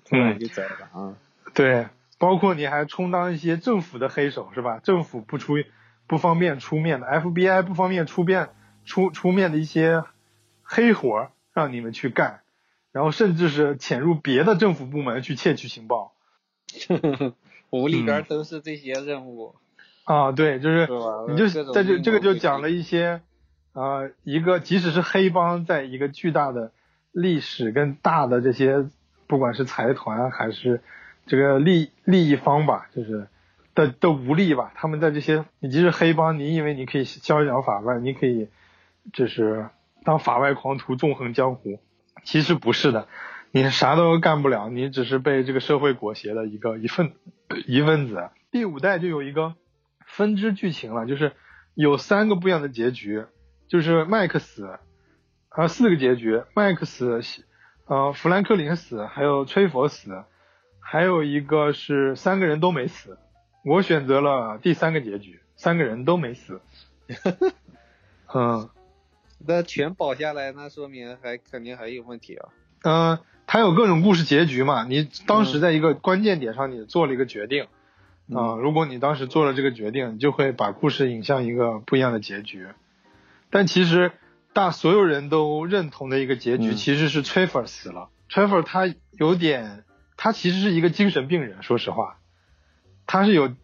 [0.04, 1.14] 突然就栽了啊。
[1.52, 1.88] 对，
[2.20, 4.78] 包括你还充当一些政府的黑手，是吧？
[4.84, 5.54] 政府不出
[6.06, 8.50] 不方便出面的，FBI 不方便出面
[8.84, 10.04] 出出面的一些。
[10.70, 12.40] 黑活让你们去干，
[12.92, 16.12] 然后甚至是潜入别的政府部门去窃取情报。
[17.70, 19.54] 我里边都是这些任务。
[20.04, 20.86] 啊，对，就是
[21.28, 23.22] 你就在这这个就讲了一些，
[23.72, 26.72] 呃，一个即使是黑帮，在一个巨大的
[27.12, 28.86] 历史跟大的这些，
[29.26, 30.82] 不管是财团还是
[31.26, 33.28] 这个利利益方吧，就是
[33.74, 34.72] 的的无力吧。
[34.74, 38.48] 他们在这些，你即使黑帮，你以为你可以逍遥法外，你可以
[39.12, 39.68] 就是
[40.08, 41.80] 当法外狂徒纵横江湖，
[42.24, 43.08] 其实不是的，
[43.50, 47.12] 你啥都干不了，你只是被这个社会裹挟的一个一份
[47.66, 48.30] 一份子。
[48.50, 49.54] 第五代就有一个
[50.06, 51.32] 分支剧情了，就是
[51.74, 53.26] 有三个不一样的结局，
[53.68, 54.78] 就是麦克死，
[55.50, 57.20] 啊四个结局，麦克死，
[57.84, 60.24] 呃弗兰克林死，还有崔佛死，
[60.80, 63.18] 还有一个是三个人都没死。
[63.62, 66.62] 我选择了第三个结局，三个人都没死。
[68.34, 68.70] 嗯，
[69.46, 72.48] 那全保下来，那说明还肯定还有问题啊。
[72.82, 74.84] 嗯，它有各种故事结局嘛？
[74.84, 77.64] 你当时在一个关键点上，你做了一个决定
[78.34, 78.56] 啊。
[78.56, 82.66] 如果你当时做了这个决定，你就会把故事引向一个不一样的结局。
[83.50, 84.12] 但其实
[84.52, 88.10] 大所有人都认同的一个结局，其实是 t r e v o r 死了。
[88.28, 89.84] t r e v o r 他有点，
[90.16, 92.18] 他其实是一个精神病人，说实话。
[93.06, 93.54] 他是有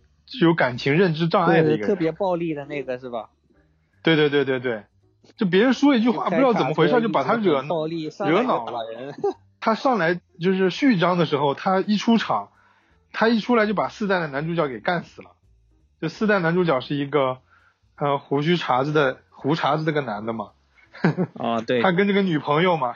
[0.40, 3.28] 有感情认知障碍的一个，特别暴力的那个是吧？
[4.02, 4.84] 对对对对对，
[5.36, 8.78] 就别人说一句话不知道怎么回事就把他惹惹恼了。
[9.60, 12.50] 他上来就是序章的时候，他一出场，
[13.12, 15.30] 他一出来就把四代的男主角给干死了。
[16.00, 17.38] 就四代男主角是一个
[17.96, 20.50] 呃胡须茬子的胡茬子这个男的嘛。
[21.38, 21.80] 啊对。
[21.82, 22.94] 他跟这个女朋友嘛，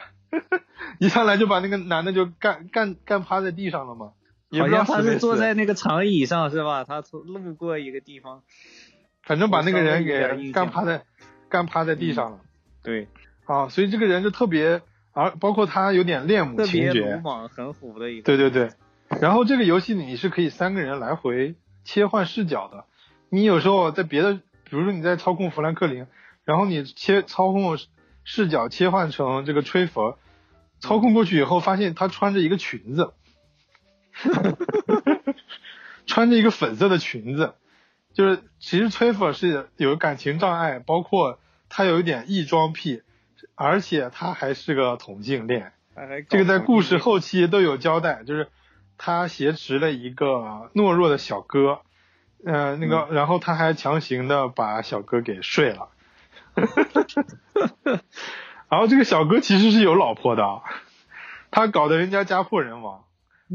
[1.00, 4.12] 一上来就把那个男的就干干干趴在地上了嘛。
[4.58, 6.84] 好像他是坐在那个长椅上是吧？
[6.84, 8.42] 他从路过一个地方，
[9.22, 11.02] 反正把那个人给干趴在
[11.48, 12.40] 干趴在地上了。
[12.82, 13.08] 对，
[13.44, 18.22] 啊，所以这个人就特别，而包括他有点恋母情节，鲁莽很虎的一个。
[18.22, 18.70] 对对对，
[19.20, 21.54] 然后这个游戏你是可以三个人来回
[21.84, 22.84] 切换视角的。
[23.28, 26.06] 你有时候在别的，比如说你在操控弗兰克林，
[26.44, 27.78] 然后你切操控
[28.24, 30.18] 视角切换成这个吹佛，
[30.80, 33.12] 操控过去以后发现他穿着一个裙子。
[36.06, 37.52] 穿着一个粉色的裙子，
[38.18, 41.38] 就是其实崔佛是有感情障碍，包括
[41.68, 43.04] 他有一点异装癖，
[43.54, 45.72] 而且他还是个同性恋。
[46.28, 48.48] 这个在故事后期都有交代，就是
[48.96, 51.82] 他挟持了一个懦弱的小哥，
[52.44, 55.90] 呃，那个，然后他还强行的把小哥给睡了。
[58.68, 60.42] 然后这个小哥其实是有老婆的，
[61.52, 63.04] 他搞得人家家破人亡。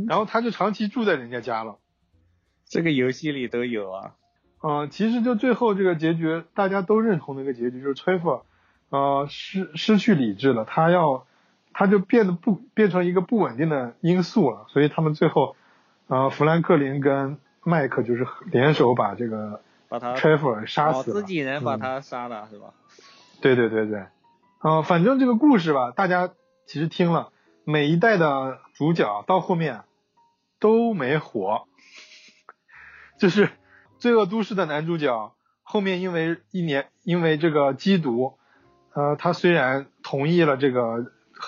[0.08, 1.80] 然后他就长期住在人家家了，
[2.66, 4.14] 这个游戏里都有啊。
[4.66, 8.46] 嗯，其实就最后这个结局，大家都认同的一个结局，就是崔佛，
[8.90, 11.26] 呃，失失去理智了，他要，
[11.74, 15.58] 他就变得不变成一个不稳定的因素了，所以他们最后，
[16.08, 22.74] 呃，弗兰克林跟麦克就是联手把这个把他崔佛杀死了，自己人把他杀了是吧？
[23.42, 24.06] 对对对对，
[24.64, 26.32] 嗯，反正这个故事吧，大家
[26.66, 27.32] 其实听了。
[27.66, 29.84] 每一代的主角到后面
[30.60, 31.66] 都没活，
[33.18, 33.48] 就是
[34.04, 35.32] 《罪恶都市》的男主角
[35.62, 38.38] 后面因为一年因为这个缉毒，
[38.94, 41.06] 呃，他虽然同意了这个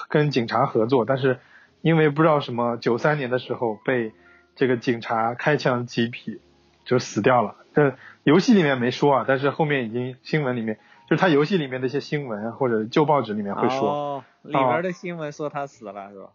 [0.07, 1.41] 跟警察合作，但是
[1.82, 4.14] 因为不知道什么，九三年的时候被
[4.56, 6.40] 这个警察开枪击毙，
[6.86, 7.57] 就死掉了。
[7.73, 10.80] 这游戏里面没说啊，但是后面已经新闻里面。
[11.10, 16.30] 就是他游戏里面的一些新闻或者旧报纸里面会说，哦里边的新闻说他死了是吧？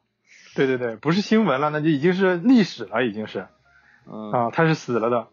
[0.54, 3.46] 对对对，不是新闻了，那就已经是历史了，已经是，
[4.34, 5.28] 啊，他是死了的。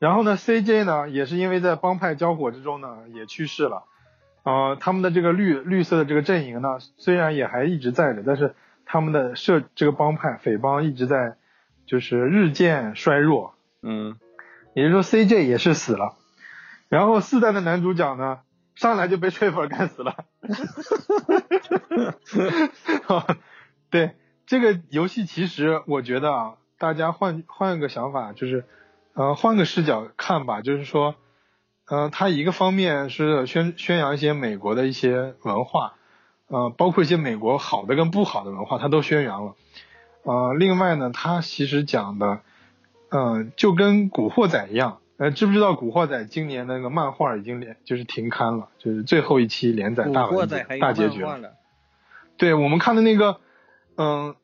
[0.00, 3.84] 然后呢，CJ 呢也是因为在帮派交火之中呢也去世了，
[4.42, 11.36] 啊，他们的这个绿绿色的这个阵营呢虽然也还一直在的，但是他们的社这个帮派匪帮一直在
[11.86, 14.16] 就是日渐衰弱，嗯，
[14.74, 16.16] 也就是说 CJ 也是死了。
[16.88, 18.40] 然后四代的男主角呢？
[18.76, 20.24] 上来就被吹粉干死了，
[23.90, 24.12] 对
[24.46, 28.64] 这个游戏，其实我觉得啊，大家换换个想法，就是
[29.14, 31.14] 呃换个视角看吧，就是说，
[31.88, 35.94] 呃，它一个方面是宣宣扬一些美国的一些文化，
[36.48, 39.54] 呃，包括一些美国好的跟不好的文化，它都宣扬了，
[40.22, 42.40] 呃，另外呢，它其实讲的，
[43.10, 44.98] 嗯，就跟古惑仔一样。
[45.16, 50.48] 呃，知不知道《古惑仔》今年那个漫画已经连就是停刊了，就是最后一期连载大完
[50.80, 51.52] 大结局了。
[52.38, 53.38] 对我们看的那个，
[53.98, 54.34] 嗯，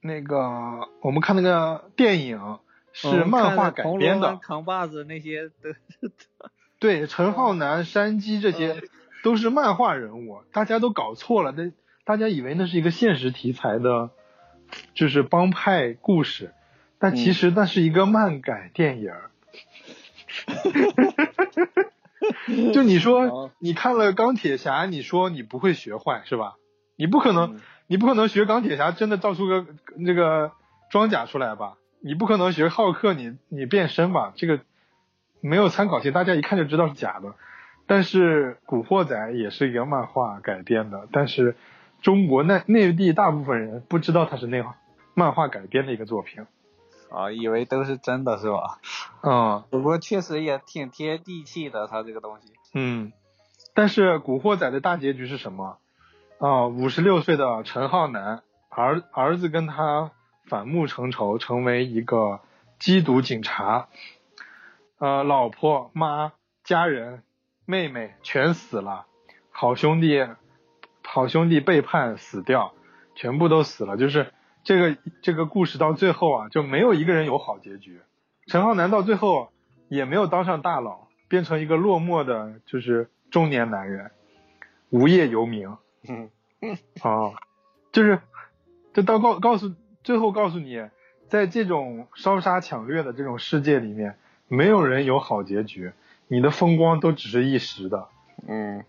[0.00, 2.60] 那个我们看那个电影
[2.92, 4.36] 是漫画改编的。
[4.36, 5.52] 扛把子那些的。
[6.78, 8.82] 对，陈浩南、山鸡这些
[9.22, 11.72] 都是漫画人物，大家都搞错了，那
[12.04, 14.10] 大家以为那是一个现实题材的，
[14.94, 16.54] 就是帮派故事，
[16.98, 19.12] 但其实那是一个漫改电影。
[22.72, 26.54] 就你说，你看了钢铁侠，你说你不会学坏是吧？
[26.96, 30.52] 你不可能，你不可能学钢铁侠真的造出个那个
[30.90, 31.74] 装甲出来吧？
[32.02, 34.32] 你不可能学浩克，你你变身吧？
[34.36, 34.60] 这个
[35.40, 37.34] 没有参考性，大家一看就知道是假的。
[37.86, 41.56] 但是《古惑仔》也是一个漫画改编的，但是
[42.02, 44.64] 中国内内地大部分人不知道它是那
[45.14, 46.46] 漫画改编的一个作品。
[47.10, 48.78] 啊，以为都是真的是吧？
[49.22, 52.52] 嗯，不过确实也挺贴地气的，它这个东西。
[52.72, 53.12] 嗯，
[53.74, 55.78] 但是《古惑仔》的大结局是什么？
[56.38, 60.12] 啊，五十六岁的陈浩南儿儿子跟他
[60.50, 62.40] 反目成仇，成为一个
[62.78, 63.88] 缉毒警察。
[64.98, 66.32] 呃，老婆、妈、
[66.64, 67.22] 家人。
[67.66, 69.06] 妹妹全死了，
[69.52, 70.26] 好兄弟，
[71.04, 72.74] 好兄弟背叛死掉，
[73.14, 73.96] 全部都死了。
[73.96, 74.32] 就是
[74.64, 78.00] 这个这个故事到最后啊，就没有一个人有好结局。
[78.48, 79.52] 陈浩南到最后
[79.88, 84.10] 也没有当上大佬，变成一个落寞的，就是中年男人，
[84.88, 85.68] 无业游民。
[86.08, 86.28] 嗯
[86.60, 87.38] 嗯，啊，
[87.92, 88.18] 就是
[88.92, 89.72] 就到告告诉
[90.10, 90.88] 最后告诉你，
[91.28, 94.16] 在这种烧杀抢掠的这种世界里面，
[94.48, 95.92] 没有人有好结局。
[96.26, 98.08] 你的风光都只是一时的，
[98.48, 98.84] 嗯，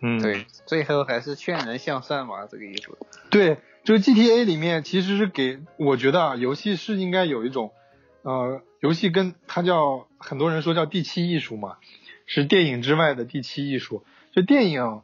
[0.00, 2.98] 嗯，对，最后还是劝人向善嘛，这个意思。
[3.30, 7.72] 对，就是 GTA 里面其实是给，我觉得啊，游戏是应该有一种，
[8.20, 11.78] 呃，游戏跟它叫很多人说叫第七艺术嘛，
[12.26, 14.04] 是电影之外的第七艺术。
[14.32, 15.00] 就电影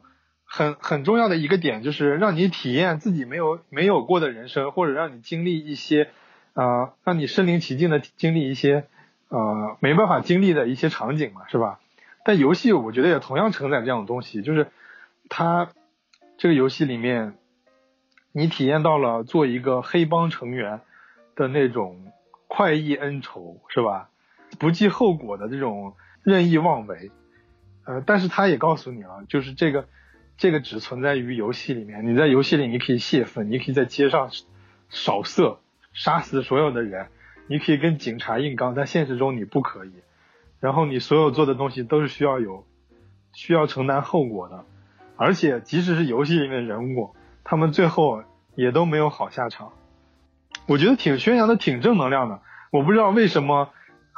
[0.47, 6.09] 很很重要的一个点就是让你体验自己没有没有过的人生，或者让你经历一些，
[6.53, 8.87] 呃，让你身临其境的经历一些。
[9.29, 11.81] 呃，没办法经历的一些场景嘛，是吧？
[12.23, 14.67] 但游戏我觉得也同样承载这样的东西，就是
[15.27, 15.67] 它
[16.37, 17.33] 这个游戏里面，
[18.31, 20.79] 你体验到了做一个黑帮成员
[21.35, 22.13] 的那种
[22.47, 24.09] 快意恩仇，是吧？
[24.59, 27.11] 不计后果的这种任意妄为。
[27.83, 29.89] 呃，但是他也告诉你了，就是这个
[30.37, 32.07] 这个只存在于游戏里面。
[32.07, 34.29] 你在游戏里你可以泄愤，你可以在街上
[34.89, 35.59] 扫射，
[35.93, 37.07] 杀死所有的人。
[37.49, 39.91] 你可以跟警察硬刚，但现实中你不可以。
[40.59, 42.65] 然后你所有做的东西都是需要有，
[43.33, 44.65] 需要承担后果的。
[45.15, 48.23] 而且即使是游戏里面的人物，他们最后
[48.55, 49.71] 也都没有好下场。
[50.67, 52.41] 我觉得挺宣扬的，挺正能量的。
[52.71, 53.69] 我不知道为什么，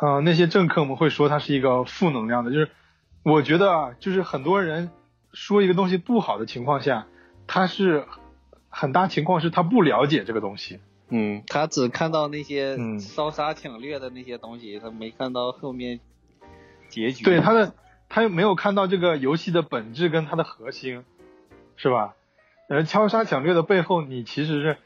[0.02, 2.52] 呃，那些政客们会说它是一个负能量的。
[2.52, 2.70] 就是
[3.24, 4.90] 我觉得，就是很多人
[5.34, 7.08] 说一个东西不好的情况下，
[7.48, 8.06] 他是
[8.70, 10.80] 很大情况是他不了解这个东西。
[11.10, 16.00] 嗯，他只看到那些烧杀抢掠的那些东西，他没看到后面
[16.88, 17.24] 结局。
[17.24, 17.74] 对他的，
[18.10, 21.04] 他又没有看到这个游戏的本质跟它的核心，
[21.76, 22.14] 是吧？
[22.68, 24.78] 呃，敲杀抢掠的背后，你其实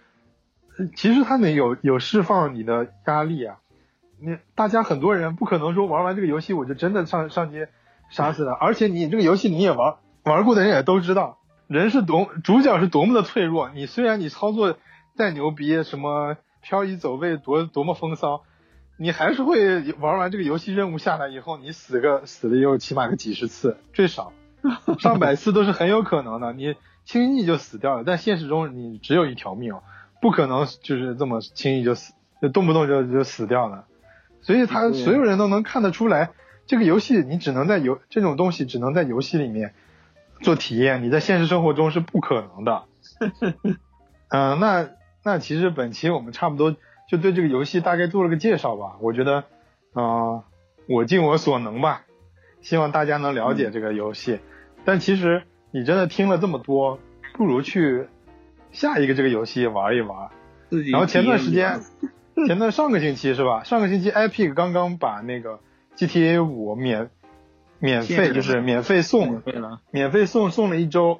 [0.78, 3.60] 是，其实他得有有释放你的压力啊。
[4.22, 7.68] 你大家很多人不可能说玩完这个游戏我就真的上上街
[8.10, 11.38] 杀死了，而且你这个游戏你也玩玩过的人也都知道，
[11.68, 13.70] 人是多主角是多么的脆弱。
[13.70, 14.78] 你虽然你操作。
[15.16, 18.41] 再牛逼，什么漂移走位多多么风骚，
[18.98, 24.34] 你还是会玩完这个游戏任务下来以后，你死个死了又起码个几十次，最少
[24.98, 26.52] 上百次都是很有可能的。
[26.54, 26.74] 你
[27.06, 29.76] 轻易就死掉了，但现实中你只有一条命，
[30.20, 33.86] 不可能就是这么轻易就死，就动不动就就死掉了。
[34.41, 36.32] 所以他所有人都能看得出来，
[36.66, 39.76] 这个游戏你只能在游这种东西只能在游戏里面
[40.44, 42.84] 做体验，你在现实生活中是不可能的。
[44.30, 44.90] 嗯，那。
[45.26, 46.76] 那其实本期我们差不多
[47.10, 48.98] 就对这个游戏大概做了个介绍吧。
[48.99, 49.45] 我觉得，
[49.95, 50.44] 嗯，
[50.90, 52.02] 我尽我所能吧，
[52.60, 54.41] 希望大家能了解这个游戏。
[54.84, 56.99] 但其实你真的听了这么多，
[57.38, 58.10] 不如去
[58.74, 60.30] 下一个这个游戏玩一玩。
[60.91, 61.80] 然后前段时间，
[62.45, 63.64] 前段上个星期是吧？
[63.64, 65.61] 上个星期 Epic 刚刚把那个
[65.95, 67.10] GTA 五免
[67.84, 69.44] 免费，就是免费送，
[69.92, 71.20] 免费送送了一周。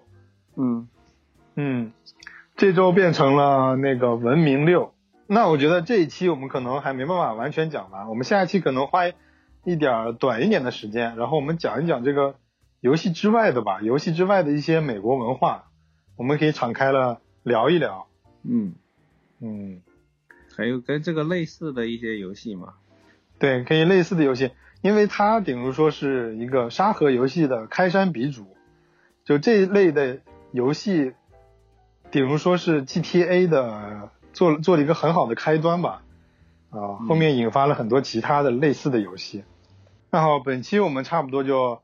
[0.56, 0.88] 嗯
[1.56, 1.92] 嗯。
[2.56, 4.94] 这周变成了那个文明六，
[5.26, 12.36] 那我觉得这一期我们可能还没办法完全讲完，我们下一期可能花一点短一点的时间，然后我们讲一讲这个
[12.80, 15.72] 游戏之外的吧，游戏之外的一些美国文化，
[16.16, 18.06] 我们可以敞开了聊一聊。
[18.44, 18.76] 嗯
[19.42, 19.82] 嗯，
[20.56, 22.76] 还有跟这个类似的一些游戏吗？
[23.40, 24.52] 对，可以类似的游戏，
[24.84, 28.46] 因为它比如说是一个沙盒游戏的开山鼻祖，
[29.26, 30.20] 就这一类的
[30.52, 31.14] 游戏。
[32.12, 36.04] 比如说是 GTA 的做做了一个很好的开端吧，
[36.70, 39.44] 啊，后面引发了很多其他的类似的游戏。
[40.12, 41.82] 那好，本期我们差不多就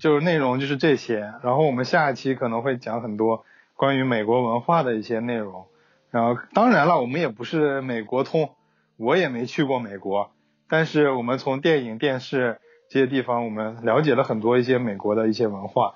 [0.00, 3.44] 就内容就是这些，然后我们下一期可能会讲很多
[3.76, 5.66] 关于美国文化的一些内容。
[6.10, 8.54] 然后当然了，我们也不是美国通，
[8.96, 10.30] 我也没去过美国，
[10.70, 15.94] 但是我们从电影、电视这些地方，我们了解了很多一些美国的一些文化。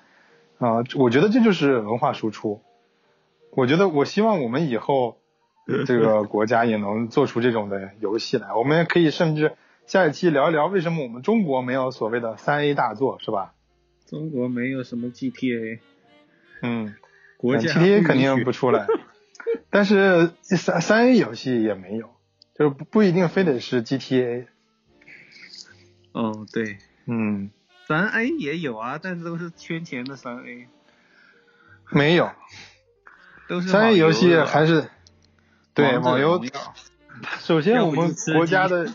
[0.59, 2.61] 啊，我觉得这就是文化输出。
[3.53, 5.19] 我觉得，我希望我们以后
[5.87, 8.53] 这个 国家也能做出这种的游戏来。
[8.55, 9.53] 我们也可以甚至
[9.87, 13.55] 下一期聊一聊为什么我们中国没有所谓的三 A 大作，是吧？
[14.07, 15.79] 中国没有什么 GTA，
[16.63, 16.95] 嗯，
[17.39, 18.87] 国家 GTA 肯定不出来，
[19.71, 22.11] 但是三三 A 游戏也没有，
[22.59, 24.47] 就是不不一定非得是 GTA。
[26.15, 27.51] 哦，对，嗯，
[27.87, 30.69] 三 A 也有啊，但是都是圈钱的三 A，
[31.91, 32.31] 没有，
[33.49, 34.89] 都是三 A 游戏还是？
[35.75, 36.41] 对网游
[37.41, 38.87] 首先，我们国家的，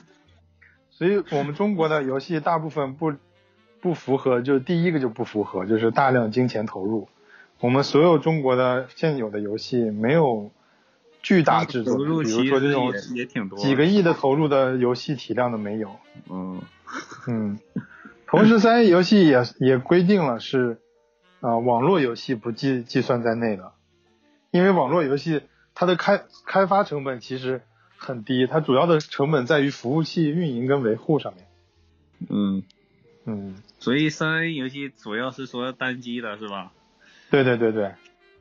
[0.91, 3.13] 所以我们中国的游戏大部分不
[3.81, 7.09] 不符合，就第一个就不符合，就是大量金钱投入。
[7.59, 10.51] 我们所有中国的现有的游戏没有
[11.21, 15.95] 巨大制作投入，比如说这种也也挺多，几个亿的投入的游戏体量都没有。
[16.29, 16.61] 嗯，
[17.27, 17.59] 嗯，
[18.27, 20.79] 同时三 A 游戏也也规定了是
[21.41, 23.73] 啊、网络游戏不计计算在内的，
[24.51, 25.41] 因为网络游戏
[25.73, 27.61] 它的开开发成本其实
[27.97, 31.45] 很低，它主要的成本在于服务器运营跟维护上面。
[32.29, 32.63] 嗯，
[33.25, 36.71] 嗯，所以三 A 游戏主要是说单机的是吧？
[37.29, 37.93] 对对对对，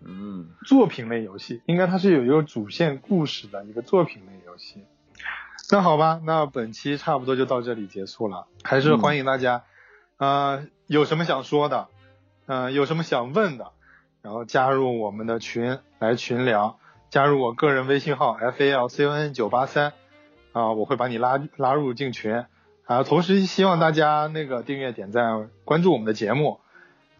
[0.04, 4.84] 嗯，作品类游戏应该它是有一个主线故事的一个作品类游戏。
[5.70, 9.64] 那好吧，那本期差不多就到这里结束了，还是欢迎大家，
[10.16, 11.88] 呃，有什么想说的，
[12.46, 13.72] 呃，有什么想问的，
[14.22, 16.78] 然后加入我们的群来群聊，
[17.10, 19.92] 加入我个人微信号 f a l c o n 九八三，
[20.52, 22.44] 啊，我会把你拉拉入进群，
[22.86, 26.60] 啊，同时希望大家那个订阅、点赞、关注我们的节目，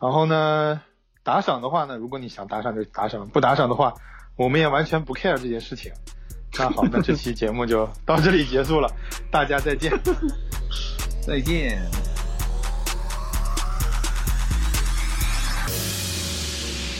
[0.00, 0.80] 然后呢，
[1.28, 3.92] 打赏的话呢，如果你想打赏就打赏，不打赏的话，
[4.34, 5.92] 我们也完全不 care 这件事情。
[6.58, 8.90] 那好，那这期节目就到这里结束了，
[9.30, 9.92] 大家再见。
[11.20, 11.82] 再见。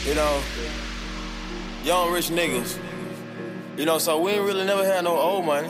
[0.05, 0.43] You know,
[1.83, 2.77] young rich niggas.
[3.77, 5.69] You know, so we ain't really never had no old money.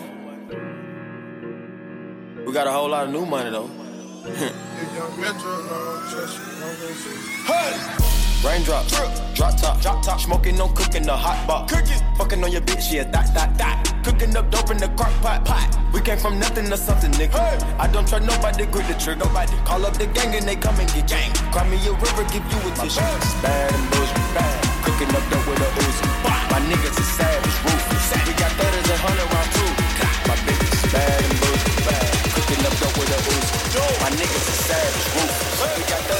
[2.45, 3.69] We got a whole lot of new money though.
[7.47, 8.18] hey!
[8.39, 11.73] Raindrop, drop top, drop top, smoking, no cooking, the hot box.
[11.75, 13.83] Cooking, fucking on your bitch, yeah, that, that, that.
[14.05, 15.67] Cooking up dope in the crock pot, pot.
[15.91, 17.35] We came from nothing to something, nigga.
[17.75, 19.27] I don't trust nobody, grip the trigger.
[19.27, 21.35] Nobody call up the gang and they come and get gang.
[21.51, 23.03] Cry me a river, give you a tissue.
[23.43, 24.55] Bad and bullshit, bad.
[24.87, 26.07] Cooking up dope with a Uzi.
[26.47, 28.07] My niggas is savage, ruthless.
[28.23, 29.67] We got thudders and hundred round two.
[30.31, 32.07] My bitches is bad and bullshit, bad.
[32.39, 33.83] Cooking up dope with a Uzi.
[33.99, 35.75] My niggas is savage, ruthless.
[35.75, 36.18] We got thudders